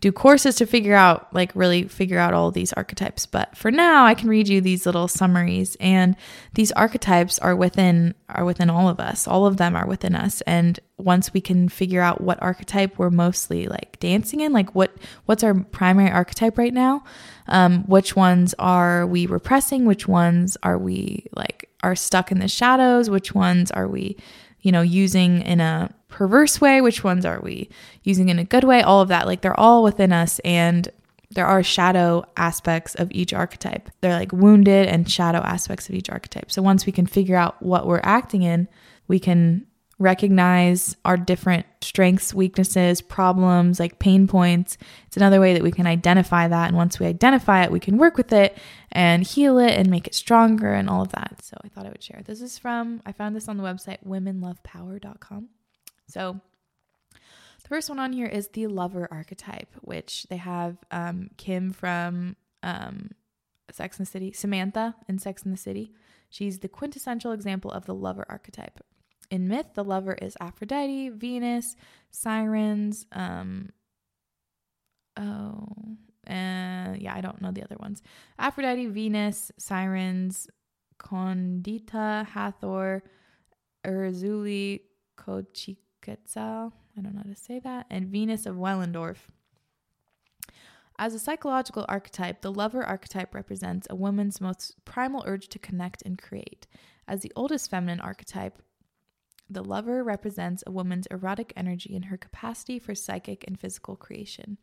[0.00, 3.26] do courses to figure out, like, really figure out all these archetypes.
[3.26, 6.16] But for now, I can read you these little summaries, and
[6.54, 9.26] these archetypes are within are within all of us.
[9.26, 13.10] All of them are within us, and once we can figure out what archetype we're
[13.10, 14.92] mostly like dancing in, like what
[15.26, 17.04] what's our primary archetype right now,
[17.48, 22.48] um, which ones are we repressing, which ones are we like are stuck in the
[22.48, 24.16] shadows, which ones are we,
[24.60, 27.68] you know, using in a perverse way, which ones are we
[28.02, 30.88] using in a good way, all of that, like they're all within us and
[31.30, 33.90] there are shadow aspects of each archetype.
[34.00, 36.50] They're like wounded and shadow aspects of each archetype.
[36.50, 38.66] So once we can figure out what we're acting in,
[39.08, 39.66] we can
[39.98, 44.78] recognize our different strengths, weaknesses, problems, like pain points.
[45.06, 46.68] It's another way that we can identify that.
[46.68, 48.56] And once we identify it, we can work with it
[48.92, 51.40] and heal it and make it stronger and all of that.
[51.42, 52.22] So I thought I would share.
[52.24, 55.48] This is from, I found this on the website womenlovepower.com.
[56.06, 56.40] So
[57.62, 62.36] the first one on here is the lover archetype, which they have um, Kim from
[62.62, 63.10] um,
[63.72, 65.92] Sex and the City, Samantha in Sex and the City.
[66.30, 68.80] She's the quintessential example of the lover archetype.
[69.30, 71.76] In myth, the lover is Aphrodite, Venus,
[72.10, 73.68] sirens, um,
[75.18, 75.66] oh,
[76.26, 78.02] uh, yeah, I don't know the other ones.
[78.38, 80.48] Aphrodite, Venus, sirens,
[80.98, 83.02] Condita, Hathor,
[83.86, 84.80] Erzulie,
[85.18, 89.28] Xochiquetzal, I don't know how to say that, and Venus of Willendorf.
[90.98, 96.02] As a psychological archetype, the lover archetype represents a woman's most primal urge to connect
[96.02, 96.66] and create.
[97.06, 98.60] As the oldest feminine archetype,
[99.50, 104.58] the lover represents a woman's erotic energy and her capacity for psychic and physical creation.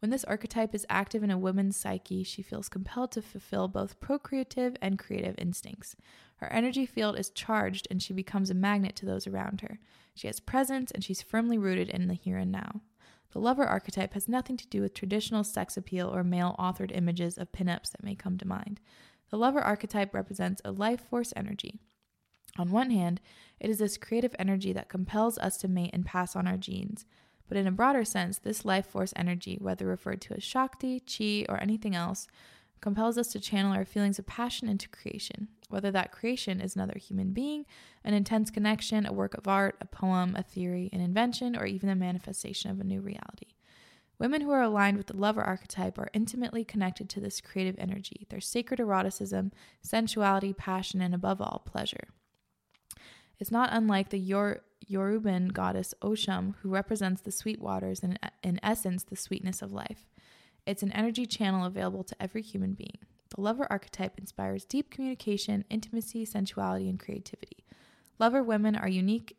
[0.00, 4.00] When this archetype is active in a woman's psyche, she feels compelled to fulfill both
[4.00, 5.94] procreative and creative instincts.
[6.36, 9.78] Her energy field is charged and she becomes a magnet to those around her.
[10.14, 12.80] She has presence and she's firmly rooted in the here and now.
[13.32, 17.36] The lover archetype has nothing to do with traditional sex appeal or male authored images
[17.36, 18.80] of pinups that may come to mind.
[19.28, 21.78] The lover archetype represents a life force energy.
[22.60, 23.22] On one hand,
[23.58, 27.06] it is this creative energy that compels us to mate and pass on our genes.
[27.48, 31.46] But in a broader sense, this life force energy, whether referred to as Shakti, Chi,
[31.50, 32.26] or anything else,
[32.82, 36.98] compels us to channel our feelings of passion into creation, whether that creation is another
[36.98, 37.64] human being,
[38.04, 41.88] an intense connection, a work of art, a poem, a theory, an invention, or even
[41.88, 43.54] the manifestation of a new reality.
[44.18, 48.26] Women who are aligned with the lover archetype are intimately connected to this creative energy,
[48.28, 52.08] their sacred eroticism, sensuality, passion, and above all, pleasure.
[53.40, 58.60] It's not unlike the Yor- Yoruban goddess Oshun, who represents the sweet waters and, in
[58.62, 60.06] essence, the sweetness of life.
[60.66, 62.98] It's an energy channel available to every human being.
[63.34, 67.64] The lover archetype inspires deep communication, intimacy, sensuality, and creativity.
[68.18, 69.36] Lover women are unique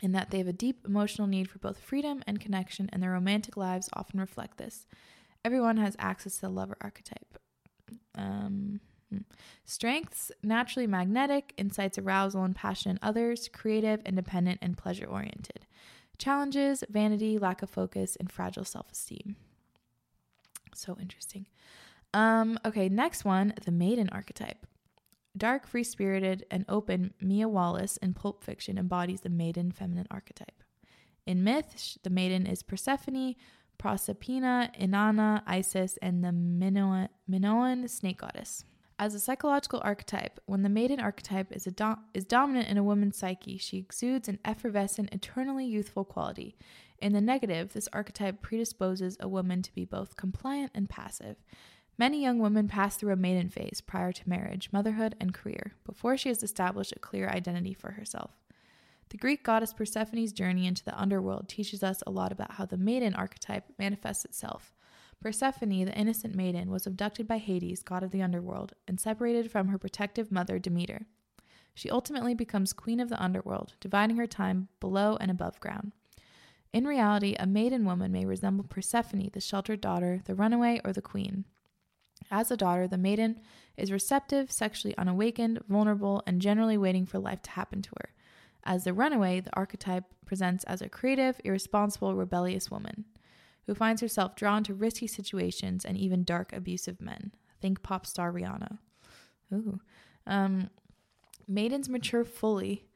[0.00, 3.12] in that they have a deep emotional need for both freedom and connection, and their
[3.12, 4.86] romantic lives often reflect this.
[5.44, 7.38] Everyone has access to the lover archetype.
[8.14, 8.80] Um.
[9.64, 15.66] Strengths naturally magnetic, incites arousal and passion in others, creative, independent, and pleasure oriented.
[16.18, 19.36] Challenges vanity, lack of focus, and fragile self esteem.
[20.74, 21.46] So interesting.
[22.14, 24.66] Um, okay, next one the maiden archetype.
[25.36, 30.62] Dark, free spirited, and open, Mia Wallace in Pulp Fiction embodies the maiden feminine archetype.
[31.26, 33.34] In myth, the maiden is Persephone,
[33.78, 38.64] Proserpina, Inanna, Isis, and the Minoan, Minoan snake goddess.
[38.98, 43.18] As a psychological archetype, when the maiden archetype is, do- is dominant in a woman's
[43.18, 46.56] psyche, she exudes an effervescent, eternally youthful quality.
[46.98, 51.36] In the negative, this archetype predisposes a woman to be both compliant and passive.
[51.98, 56.16] Many young women pass through a maiden phase prior to marriage, motherhood, and career, before
[56.16, 58.30] she has established a clear identity for herself.
[59.10, 62.78] The Greek goddess Persephone's journey into the underworld teaches us a lot about how the
[62.78, 64.72] maiden archetype manifests itself.
[65.20, 69.68] Persephone, the innocent maiden, was abducted by Hades, god of the underworld, and separated from
[69.68, 71.06] her protective mother Demeter.
[71.74, 75.92] She ultimately becomes queen of the underworld, dividing her time below and above ground.
[76.72, 81.02] In reality, a maiden woman may resemble Persephone, the sheltered daughter, the runaway, or the
[81.02, 81.44] queen.
[82.30, 83.40] As a daughter, the maiden
[83.76, 88.10] is receptive, sexually unawakened, vulnerable, and generally waiting for life to happen to her.
[88.64, 93.04] As the runaway, the archetype presents as a creative, irresponsible, rebellious woman
[93.66, 97.32] who finds herself drawn to risky situations and even dark, abusive men.
[97.60, 98.78] Think pop star Rihanna.
[99.52, 99.80] Ooh.
[100.26, 100.70] Um,
[101.48, 102.86] maidens mature fully.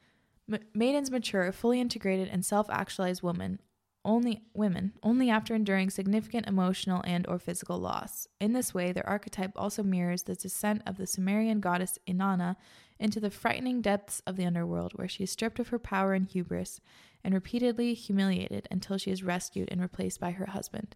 [0.75, 3.61] Maidens mature, fully integrated, and self-actualized women
[4.05, 8.27] only women only after enduring significant emotional and or physical loss.
[8.41, 12.57] In this way, their archetype also mirrors the descent of the Sumerian goddess Inanna
[13.01, 16.29] into the frightening depths of the underworld where she is stripped of her power and
[16.29, 16.81] hubris
[17.25, 20.95] and repeatedly humiliated until she is rescued and replaced by her husband.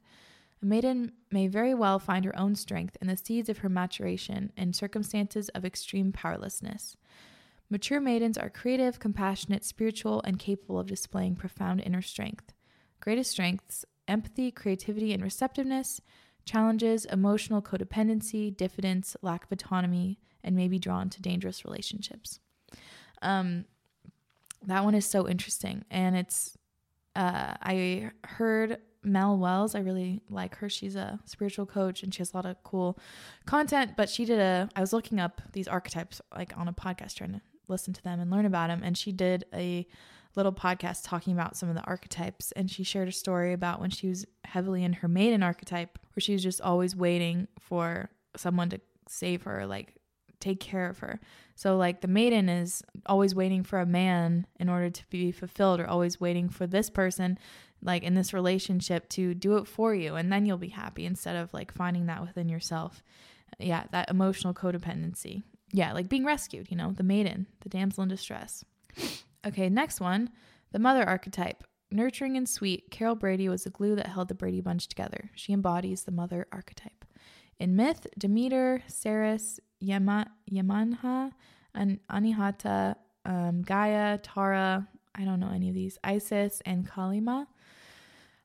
[0.63, 4.53] A maiden may very well find her own strength in the seeds of her maturation
[4.57, 6.97] in circumstances of extreme powerlessness.
[7.71, 12.53] Mature maidens are creative, compassionate, spiritual, and capable of displaying profound inner strength
[13.01, 16.01] greatest strengths empathy, creativity, and receptiveness,
[16.45, 22.39] challenges, emotional codependency, diffidence, lack of autonomy, and may be drawn to dangerous relationships.
[23.23, 23.65] Um,
[24.67, 25.85] that one is so interesting.
[25.91, 26.57] And it's,
[27.17, 29.75] uh, I heard Mel Wells.
[29.75, 30.69] I really like her.
[30.69, 32.99] She's a spiritual coach and she has a lot of cool
[33.47, 33.93] content.
[33.97, 37.33] But she did a, I was looking up these archetypes like on a podcast trying
[37.33, 38.83] to listen to them and learn about them.
[38.83, 39.87] And she did a
[40.37, 42.53] little podcast talking about some of the archetypes.
[42.53, 46.21] And she shared a story about when she was heavily in her maiden archetype, where
[46.21, 49.95] she was just always waiting for someone to save her, like
[50.45, 51.21] take care of her.
[51.55, 55.81] So, like, the maiden is always waiting for a man in order to be fulfilled,
[55.81, 57.39] or always waiting for this person,
[57.83, 60.17] like in this relationship, to do it for you.
[60.17, 63.03] And then you'll be happy instead of like finding that within yourself.
[63.59, 65.43] Yeah, that emotional codependency.
[65.73, 68.65] Yeah, like being rescued, you know, the maiden, the damsel in distress.
[69.47, 70.31] Okay, next one
[70.73, 71.63] the mother archetype.
[71.93, 75.31] Nurturing and sweet, Carol Brady was the glue that held the Brady Bunch together.
[75.37, 77.05] She embodies the mother archetype.
[77.61, 81.33] In myth, Demeter, Ceres, Yama, Yamanha,
[81.75, 87.47] and Anihata, um, Gaia, Tara, I don't know any of these, Isis, and Kalima.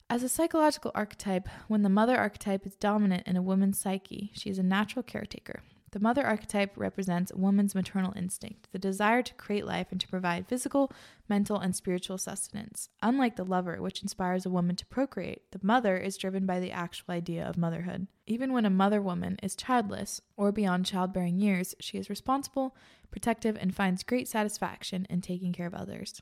[0.09, 4.49] As a psychological archetype, when the mother archetype is dominant in a woman's psyche, she
[4.49, 5.61] is a natural caretaker.
[5.91, 10.07] The mother archetype represents a woman's maternal instinct, the desire to create life and to
[10.07, 10.91] provide physical,
[11.27, 12.89] mental, and spiritual sustenance.
[13.01, 16.71] Unlike the lover, which inspires a woman to procreate, the mother is driven by the
[16.71, 18.07] actual idea of motherhood.
[18.27, 22.75] Even when a mother woman is childless or beyond childbearing years, she is responsible,
[23.09, 26.21] protective, and finds great satisfaction in taking care of others.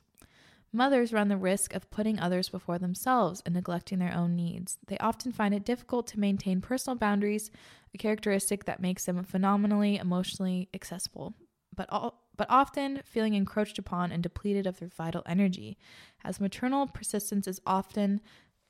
[0.72, 4.78] Mothers run the risk of putting others before themselves and neglecting their own needs.
[4.86, 7.50] They often find it difficult to maintain personal boundaries,
[7.94, 11.34] a characteristic that makes them phenomenally emotionally accessible,
[11.74, 15.78] but all, but often feeling encroached upon and depleted of their vital energy.
[16.22, 18.20] As maternal persistence is often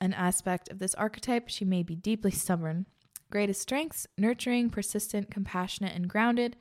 [0.01, 2.87] an aspect of this archetype, she may be deeply stubborn.
[3.31, 6.57] Greatest strengths nurturing, persistent, compassionate, and grounded.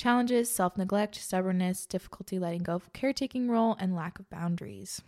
[0.00, 5.02] Challenges self neglect, stubbornness, difficulty letting go of caretaking role, and lack of boundaries.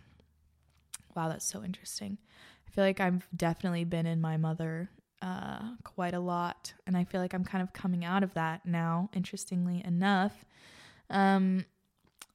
[1.16, 2.18] Wow, that's so interesting.
[2.68, 4.90] I feel like I've definitely been in my mother
[5.22, 8.66] uh, quite a lot, and I feel like I'm kind of coming out of that
[8.66, 10.45] now, interestingly enough.
[11.09, 11.64] Um,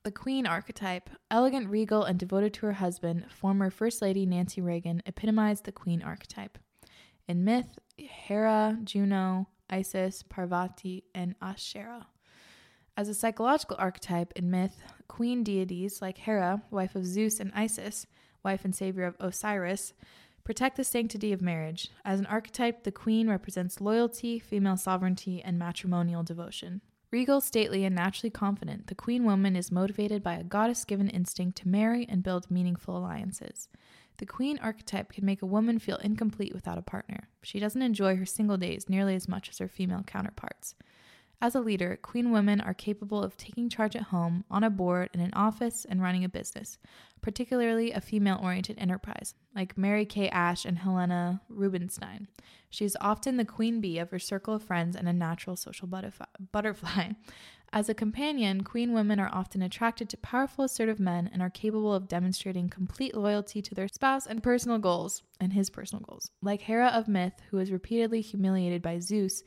[0.01, 5.03] the queen archetype, elegant, regal, and devoted to her husband, former First Lady Nancy Reagan,
[5.05, 6.58] epitomized the queen archetype.
[7.28, 12.08] In myth, Hera, Juno, Isis, Parvati, and Asherah.
[12.98, 18.08] As a psychological archetype in myth, queen deities like Hera, wife of Zeus and Isis,
[18.43, 19.93] wife and savior of Osiris,
[20.43, 21.91] protect the sanctity of marriage.
[22.04, 26.82] As an archetype, the queen represents loyalty, female sovereignty, and matrimonial devotion.
[27.12, 31.60] Regal, stately, and naturally confident, the queen woman is motivated by a goddess given instinct
[31.60, 33.70] to marry and build meaningful alliances.
[34.18, 37.30] The queen archetype can make a woman feel incomplete without a partner.
[37.43, 40.74] She doesn't enjoy her single days nearly as much as her female counterparts.
[41.40, 45.10] As a leader, queen women are capable of taking charge at home, on a board,
[45.14, 46.80] in an office, and running a business,
[47.22, 52.28] particularly a female oriented enterprise, like Mary Kay Ash and Helena Rubinstein.
[52.72, 55.88] She is often the queen bee of her circle of friends and a natural social
[55.88, 57.12] butterfly.
[57.74, 61.94] As a companion, queen women are often attracted to powerful, assertive men and are capable
[61.94, 66.32] of demonstrating complete loyalty to their spouse and personal goals, and his personal goals.
[66.42, 69.44] Like Hera of myth, who is repeatedly humiliated by Zeus,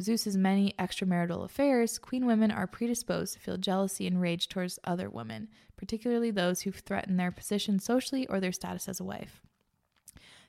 [0.00, 5.08] Zeus's many extramarital affairs, queen women are predisposed to feel jealousy and rage towards other
[5.08, 9.40] women, particularly those who threaten their position socially or their status as a wife.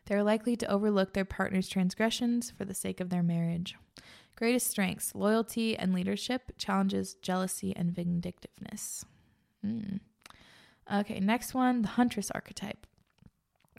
[0.06, 3.76] They are likely to overlook their partner's transgressions for the sake of their marriage.
[4.36, 9.06] Greatest strengths loyalty and leadership, challenges, jealousy, and vindictiveness.
[9.66, 10.00] Mm.
[10.92, 12.88] Okay, next one the huntress archetype.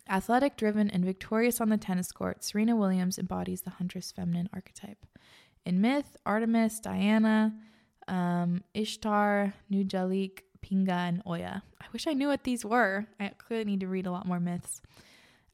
[0.08, 5.06] Athletic, driven, and victorious on the tennis court, Serena Williams embodies the huntress feminine archetype.
[5.64, 7.54] In myth, Artemis, Diana,
[8.08, 11.62] um, Ishtar, Nujalik, Pinga, and Oya.
[11.80, 13.06] I wish I knew what these were.
[13.20, 14.80] I clearly need to read a lot more myths.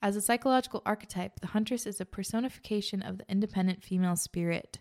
[0.00, 4.78] As a psychological archetype, the huntress is a personification of the independent female spirit.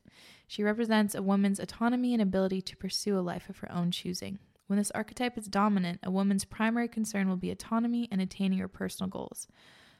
[0.47, 4.39] She represents a woman's autonomy and ability to pursue a life of her own choosing.
[4.67, 8.67] When this archetype is dominant, a woman's primary concern will be autonomy and attaining her
[8.67, 9.47] personal goals.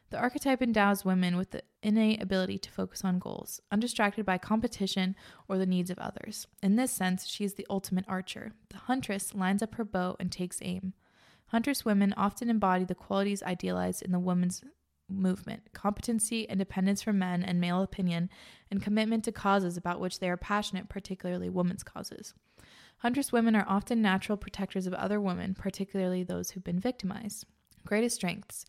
[0.09, 5.15] The archetype endows women with the innate ability to focus on goals, undistracted by competition
[5.49, 6.47] or the needs of others.
[6.63, 8.53] In this sense, she is the ultimate archer.
[8.69, 10.93] The huntress lines up her bow and takes aim.
[11.47, 14.63] Huntress women often embody the qualities idealized in the women's
[15.09, 18.29] movement competency, independence from men and male opinion,
[18.69, 22.33] and commitment to causes about which they are passionate, particularly women's causes.
[22.99, 27.45] Huntress women are often natural protectors of other women, particularly those who've been victimized.
[27.85, 28.65] Greatest strengths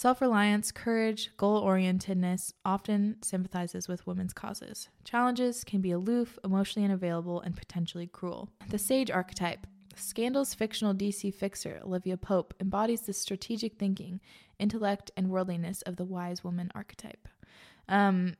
[0.00, 4.88] Self reliance, courage, goal orientedness often sympathizes with women's causes.
[5.04, 8.48] Challenges can be aloof, emotionally unavailable, and potentially cruel.
[8.70, 9.66] The sage archetype.
[9.94, 14.20] Scandal's fictional DC fixer, Olivia Pope, embodies the strategic thinking,
[14.58, 17.28] intellect, and worldliness of the wise woman archetype.
[17.86, 18.36] Um,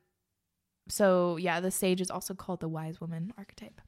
[0.89, 3.81] so, yeah, the sage is also called the wise woman archetype.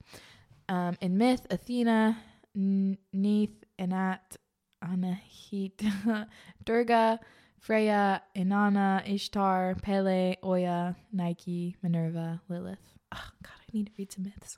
[0.69, 2.19] Um, in myth, Athena,
[2.53, 4.37] Neith, Anat,
[4.85, 6.27] Anahit,
[6.65, 7.19] Durga,
[7.63, 12.91] Freya, Inanna, Ishtar, Pele, Oya, Nike, Minerva, Lilith.
[13.13, 14.57] Oh, God, I need to read some myths.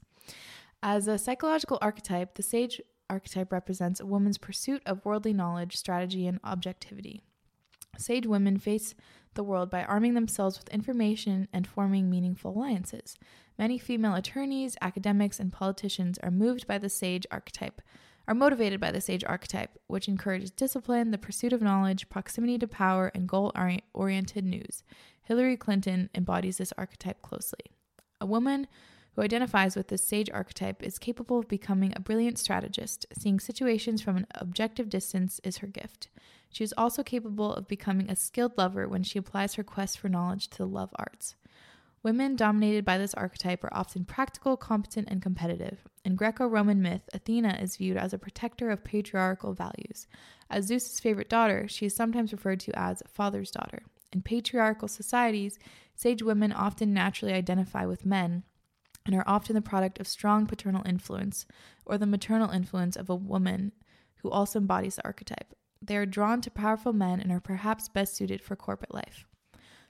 [0.82, 6.26] As a psychological archetype, the sage archetype represents a woman's pursuit of worldly knowledge, strategy,
[6.26, 7.22] and objectivity.
[7.96, 8.96] Sage women face
[9.36, 13.18] the world by arming themselves with information and forming meaningful alliances.
[13.60, 17.84] Many female attorneys, academics, and politicians are moved by the sage archetype,
[18.28, 22.68] are motivated by the sage archetype, which encourages discipline, the pursuit of knowledge, proximity to
[22.68, 23.52] power, and goal
[23.94, 24.84] oriented news.
[25.24, 27.72] Hillary Clinton embodies this archetype closely.
[28.20, 28.68] A woman
[29.16, 33.06] who identifies with this sage archetype is capable of becoming a brilliant strategist.
[33.18, 36.10] Seeing situations from an objective distance is her gift.
[36.50, 40.10] She is also capable of becoming a skilled lover when she applies her quest for
[40.10, 41.36] knowledge to the love arts.
[42.06, 45.80] Women dominated by this archetype are often practical, competent, and competitive.
[46.04, 50.06] In Greco Roman myth, Athena is viewed as a protector of patriarchal values.
[50.48, 53.82] As Zeus's favorite daughter, she is sometimes referred to as father's daughter.
[54.14, 55.58] In patriarchal societies,
[55.96, 58.44] sage women often naturally identify with men
[59.04, 61.48] and are often the product of strong paternal influence
[61.88, 63.72] or the maternal influence of a woman
[64.18, 65.56] who also embodies the archetype.
[65.82, 69.26] They are drawn to powerful men and are perhaps best suited for corporate life.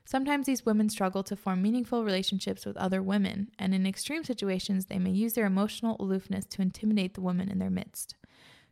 [0.06, 4.86] Sometimes these women struggle to form meaningful relationships with other women, and in extreme situations,
[4.86, 8.16] they may use their emotional aloofness to intimidate the women in their midst.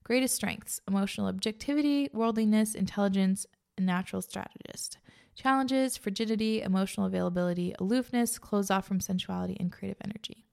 [0.04, 5.00] Greatest strengths emotional objectivity, worldliness, intelligence, and natural strategist.
[5.34, 10.44] Challenges frigidity, emotional availability, aloofness, close off from sensuality, and creative energy.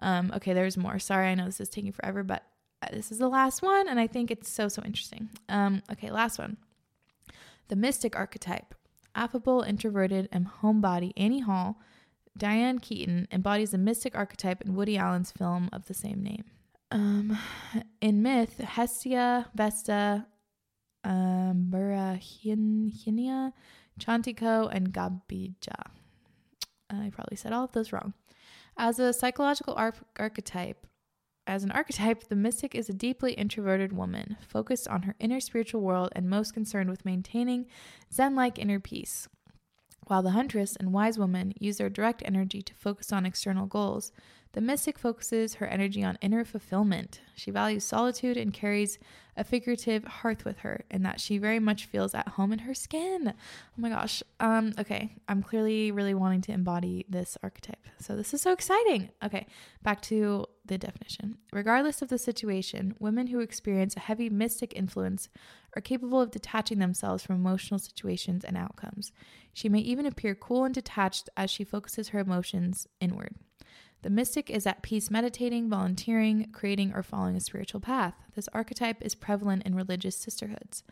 [0.00, 0.98] Um, okay, there's more.
[0.98, 2.42] Sorry, I know this is taking forever, but
[2.82, 5.28] uh, this is the last one, and I think it's so, so interesting.
[5.48, 6.56] Um, okay, last one.
[7.68, 8.74] The mystic archetype
[9.14, 11.80] affable, introverted, and homebody Annie Hall,
[12.36, 16.44] Diane Keaton embodies the mystic archetype in Woody Allen's film of the same name.
[16.90, 17.38] Um,
[18.00, 20.26] in myth, Hestia, Vesta,
[21.04, 23.52] um, Burahinia,
[23.98, 25.90] Chantico, and Gabija.
[26.90, 28.14] I probably said all of those wrong.
[28.76, 30.86] As a psychological ar- archetype,
[31.50, 35.80] as an archetype, the mystic is a deeply introverted woman, focused on her inner spiritual
[35.80, 37.66] world and most concerned with maintaining
[38.12, 39.28] Zen like inner peace.
[40.06, 44.12] While the huntress and wise woman use their direct energy to focus on external goals,
[44.52, 47.20] the mystic focuses her energy on inner fulfillment.
[47.36, 48.98] She values solitude and carries
[49.36, 52.74] a figurative hearth with her, in that she very much feels at home in her
[52.74, 53.32] skin.
[53.32, 54.22] Oh my gosh.
[54.40, 57.86] Um, okay, I'm clearly really wanting to embody this archetype.
[58.00, 59.10] So this is so exciting.
[59.24, 59.46] Okay,
[59.82, 61.38] back to the definition.
[61.52, 65.28] Regardless of the situation, women who experience a heavy mystic influence
[65.76, 69.12] are capable of detaching themselves from emotional situations and outcomes.
[69.52, 73.36] She may even appear cool and detached as she focuses her emotions inward.
[74.02, 78.14] The mystic is at peace meditating, volunteering, creating, or following a spiritual path.
[78.34, 80.82] This archetype is prevalent in religious sisterhoods.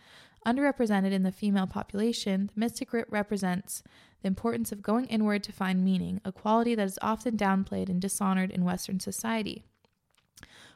[0.46, 3.82] Underrepresented in the female population, the mystic represents
[4.22, 8.00] the importance of going inward to find meaning, a quality that is often downplayed and
[8.00, 9.64] dishonored in Western society.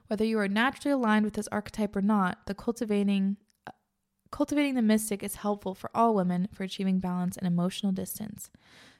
[0.07, 3.37] Whether you are naturally aligned with this archetype or not, the cultivating
[4.31, 8.51] cultivating the mystic is helpful for all women for achieving balance and emotional distance.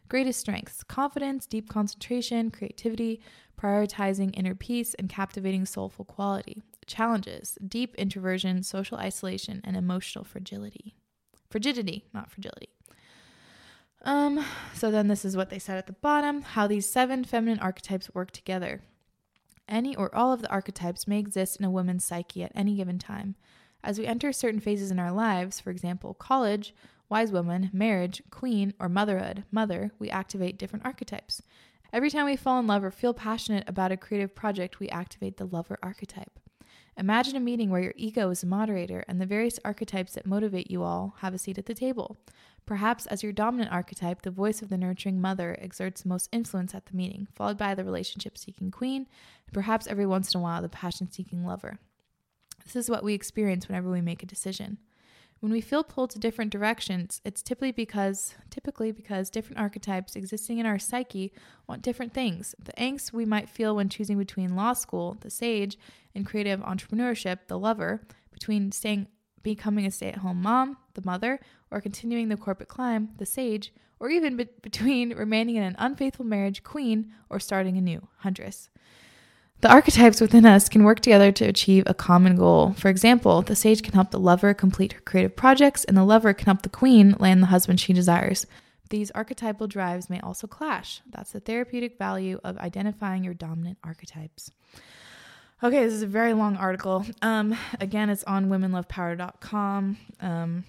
[0.09, 3.21] Greatest strengths confidence, deep concentration, creativity,
[3.61, 6.63] prioritizing inner peace, and captivating soulful quality.
[6.87, 10.95] Challenges deep introversion, social isolation, and emotional fragility.
[11.51, 12.71] Frigidity, not fragility.
[14.05, 14.45] Um,
[14.75, 18.13] so then this is what they said at the bottom how these seven feminine archetypes
[18.13, 18.83] work together.
[19.69, 22.99] Any or all of the archetypes may exist in a woman's psyche at any given
[22.99, 23.37] time.
[23.85, 26.75] As we enter certain phases in our lives, for example, college,
[27.13, 31.43] wise woman, marriage, queen, or motherhood, mother, we activate different archetypes.
[31.93, 35.37] Every time we fall in love or feel passionate about a creative project, we activate
[35.37, 36.41] the lover archetype.
[36.97, 40.71] Imagine a meeting where your ego is a moderator and the various archetypes that motivate
[40.71, 42.17] you all have a seat at the table.
[42.65, 46.87] Perhaps as your dominant archetype, the voice of the nurturing mother exerts most influence at
[46.87, 49.07] the meeting, followed by the relationship seeking queen,
[49.47, 51.79] and perhaps every once in a while the passion seeking lover.
[52.65, 54.79] This is what we experience whenever we make a decision.
[55.43, 60.59] When we feel pulled to different directions, it's typically because typically because different archetypes existing
[60.59, 61.33] in our psyche
[61.67, 62.55] want different things.
[62.63, 65.77] The angst we might feel when choosing between law school, the sage,
[66.15, 69.09] and creative entrepreneurship, the lover, between staying
[69.43, 71.41] becoming a stay-at-home mom, the mother,
[71.73, 76.25] or continuing the corporate climb, the sage, or even be- between remaining in an unfaithful
[76.25, 78.71] marriage, queen, or starting anew, huntress.
[79.63, 82.73] The archetypes within us can work together to achieve a common goal.
[82.73, 86.35] For example, the sage can help the lover complete her creative projects, and the lover
[86.35, 88.45] can help the queen land the husband she desires.
[88.91, 91.01] These archetypal drives may also clash.
[91.09, 94.51] That's the therapeutic value of identifying your dominant archetypes.
[95.63, 97.07] Okay, this is a very long article.
[97.23, 99.97] Um, again, it's on womenlovepower.com.
[100.21, 100.65] Um,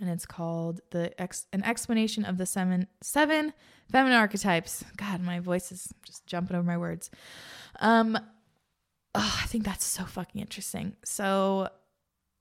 [0.00, 3.52] and it's called the ex- an explanation of the seven seven
[3.90, 4.84] feminine archetypes.
[4.96, 7.10] God, my voice is just jumping over my words.
[7.80, 8.18] Um,
[9.14, 10.96] oh, I think that's so fucking interesting.
[11.04, 11.68] So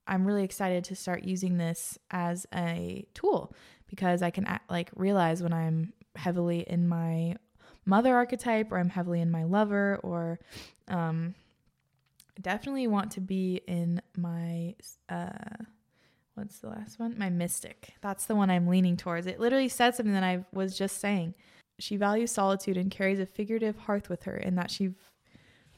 [0.08, 3.54] I'm really excited to start using this as a tool
[3.90, 7.36] because I can act, like realize when I'm heavily in my
[7.86, 10.40] mother archetype or I'm heavily in my lover or
[10.88, 11.34] um
[12.42, 14.76] definitely want to be in my
[15.10, 15.30] uh
[16.40, 17.16] what's the last one?
[17.18, 17.94] My mystic.
[18.02, 19.28] That's the one I'm leaning towards.
[19.28, 21.36] It literally said something that I was just saying.
[21.80, 24.92] She values solitude and carries a figurative hearth with her in that she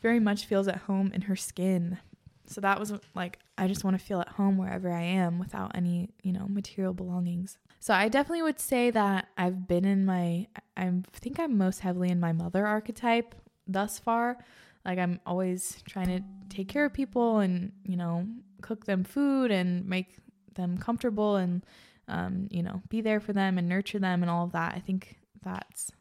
[0.02, 2.00] very much feels at home in her skin.
[2.48, 5.72] So that was like I just want to feel at home wherever I am without
[5.76, 7.58] any, you know, material belongings.
[7.80, 12.10] So I definitely would say that I've been in my I think I'm most heavily
[12.10, 13.36] in my mother archetype
[13.68, 14.38] thus far.
[14.86, 18.28] Like I'm always trying to take care of people and, you know,
[18.62, 20.18] cook them food and make
[20.56, 21.66] them comfortable and
[22.08, 24.74] um, you know, be there for them and nurture them and all of that.
[24.76, 25.92] I think that's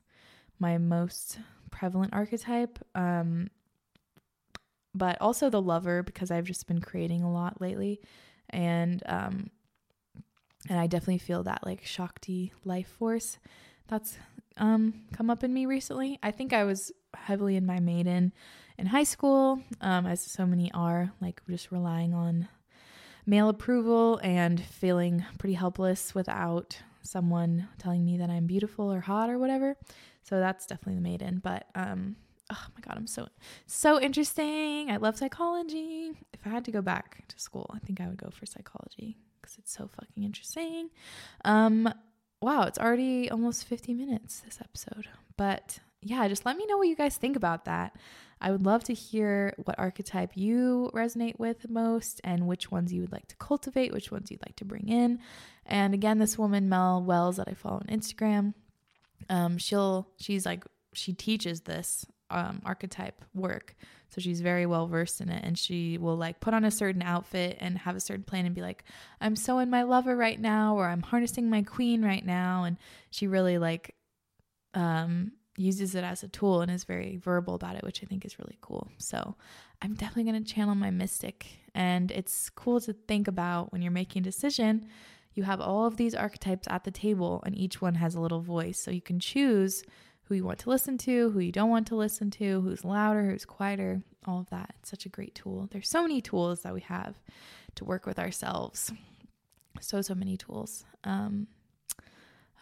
[0.59, 1.38] my most
[1.70, 2.78] prevalent archetype.
[2.94, 3.48] Um,
[4.94, 8.01] but also the lover because I've just been creating a lot lately,
[8.48, 9.51] and um,
[10.68, 13.38] and I definitely feel that like Shakti life force
[13.86, 14.18] that's
[14.57, 16.18] um come up in me recently.
[16.24, 18.32] I think I was heavily in my maiden
[18.78, 22.48] in high school, um, as so many are, like just relying on
[23.26, 29.30] male approval and feeling pretty helpless without someone telling me that I'm beautiful or hot
[29.30, 29.76] or whatever.
[30.22, 31.40] So that's definitely the maiden.
[31.42, 32.16] But um,
[32.50, 33.28] oh my god, I'm so
[33.66, 34.90] so interesting.
[34.90, 36.12] I love psychology.
[36.32, 39.16] If I had to go back to school, I think I would go for psychology
[39.40, 40.90] because it's so fucking interesting.
[41.44, 41.92] Um,
[42.40, 45.08] wow, it's already almost 50 minutes this episode.
[45.36, 47.96] But yeah, just let me know what you guys think about that.
[48.41, 53.03] I would love to hear what archetype you resonate with most and which ones you
[53.03, 55.20] would like to cultivate, which ones you'd like to bring in.
[55.66, 58.55] And again, this woman, Mel Wells, that I follow on Instagram,
[59.28, 60.64] um, she'll, she's like,
[60.95, 63.76] she teaches this um, archetype work.
[64.09, 65.45] So she's very well versed in it.
[65.45, 68.55] And she will like put on a certain outfit and have a certain plan and
[68.55, 68.84] be like,
[69.20, 72.64] I'm so in my lover right now, or I'm harnessing my queen right now.
[72.64, 72.78] And
[73.11, 73.95] she really like
[74.74, 78.24] um, uses it as a tool and is very verbal about it, which I think
[78.24, 78.88] is really cool.
[78.98, 79.36] So
[79.82, 81.46] I'm definitely going to channel my mystic.
[81.74, 84.86] And it's cool to think about when you're making a decision.
[85.34, 88.40] You have all of these archetypes at the table, and each one has a little
[88.40, 88.80] voice.
[88.80, 89.84] So you can choose
[90.24, 93.30] who you want to listen to, who you don't want to listen to, who's louder,
[93.30, 94.74] who's quieter, all of that.
[94.80, 95.68] It's such a great tool.
[95.70, 97.16] There's so many tools that we have
[97.76, 98.92] to work with ourselves.
[99.80, 100.84] So, so many tools.
[101.04, 101.46] Um,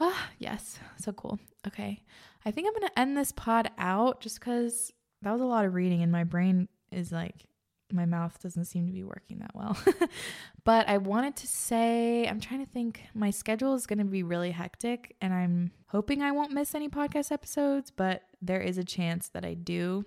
[0.01, 1.39] ah, yes, so cool.
[1.67, 2.03] Okay.
[2.45, 4.93] I think I'm going to end this pod out just because
[5.23, 7.45] that was a lot of reading and my brain is like
[7.93, 9.77] my mouth doesn't seem to be working that well.
[10.65, 14.23] but I wanted to say, I'm trying to think, my schedule is going to be
[14.23, 18.85] really hectic and I'm hoping I won't miss any podcast episodes, but there is a
[18.85, 20.05] chance that I do.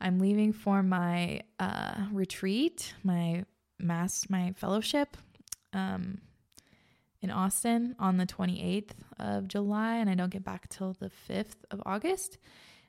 [0.00, 3.44] I'm leaving for my uh, retreat, my
[3.78, 5.16] mass, my fellowship
[5.72, 6.18] um,
[7.22, 11.56] in Austin on the 28th of July, and I don't get back till the 5th
[11.70, 12.38] of August.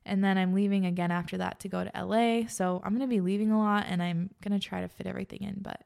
[0.05, 2.47] And then I'm leaving again after that to go to LA.
[2.47, 5.05] So I'm going to be leaving a lot and I'm going to try to fit
[5.05, 5.57] everything in.
[5.61, 5.83] But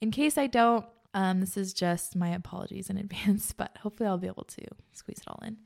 [0.00, 4.18] in case I don't, um, this is just my apologies in advance, but hopefully I'll
[4.18, 5.56] be able to squeeze it all in.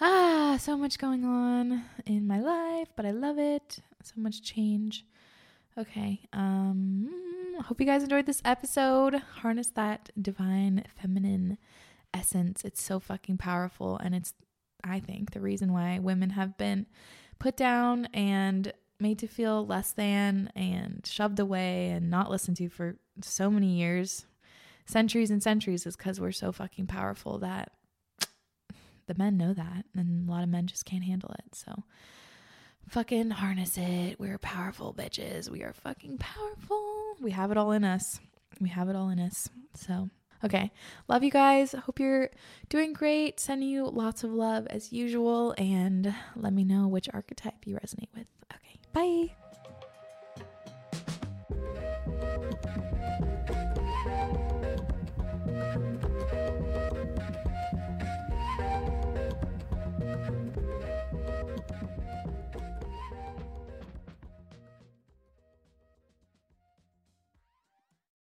[0.00, 3.78] Ah, so much going on in my life, but I love it.
[4.02, 5.04] So much change.
[5.78, 6.20] Okay.
[6.32, 7.08] Um
[7.64, 9.14] hope you guys enjoyed this episode.
[9.14, 11.58] Harness that divine feminine
[12.12, 12.64] essence.
[12.64, 14.34] It's so fucking powerful and it's
[14.84, 16.86] I think, the reason why women have been
[17.38, 22.68] put down and made to feel less than and shoved away and not listened to
[22.68, 24.26] for so many years,
[24.86, 27.72] centuries and centuries, is because we're so fucking powerful that
[29.06, 29.84] the men know that.
[29.94, 31.54] And a lot of men just can't handle it.
[31.54, 31.84] So
[32.88, 34.18] fucking harness it.
[34.18, 35.48] We're powerful bitches.
[35.48, 37.16] We are fucking powerful.
[37.20, 38.20] We have it all in us.
[38.60, 39.48] We have it all in us.
[39.74, 40.10] So
[40.44, 40.72] Okay.
[41.08, 41.72] Love you guys.
[41.72, 42.30] Hope you're
[42.68, 43.38] doing great.
[43.38, 45.54] Sending you lots of love as usual.
[45.56, 48.26] And let me know which archetype you resonate with.
[48.52, 48.80] Okay.
[48.92, 49.36] Bye.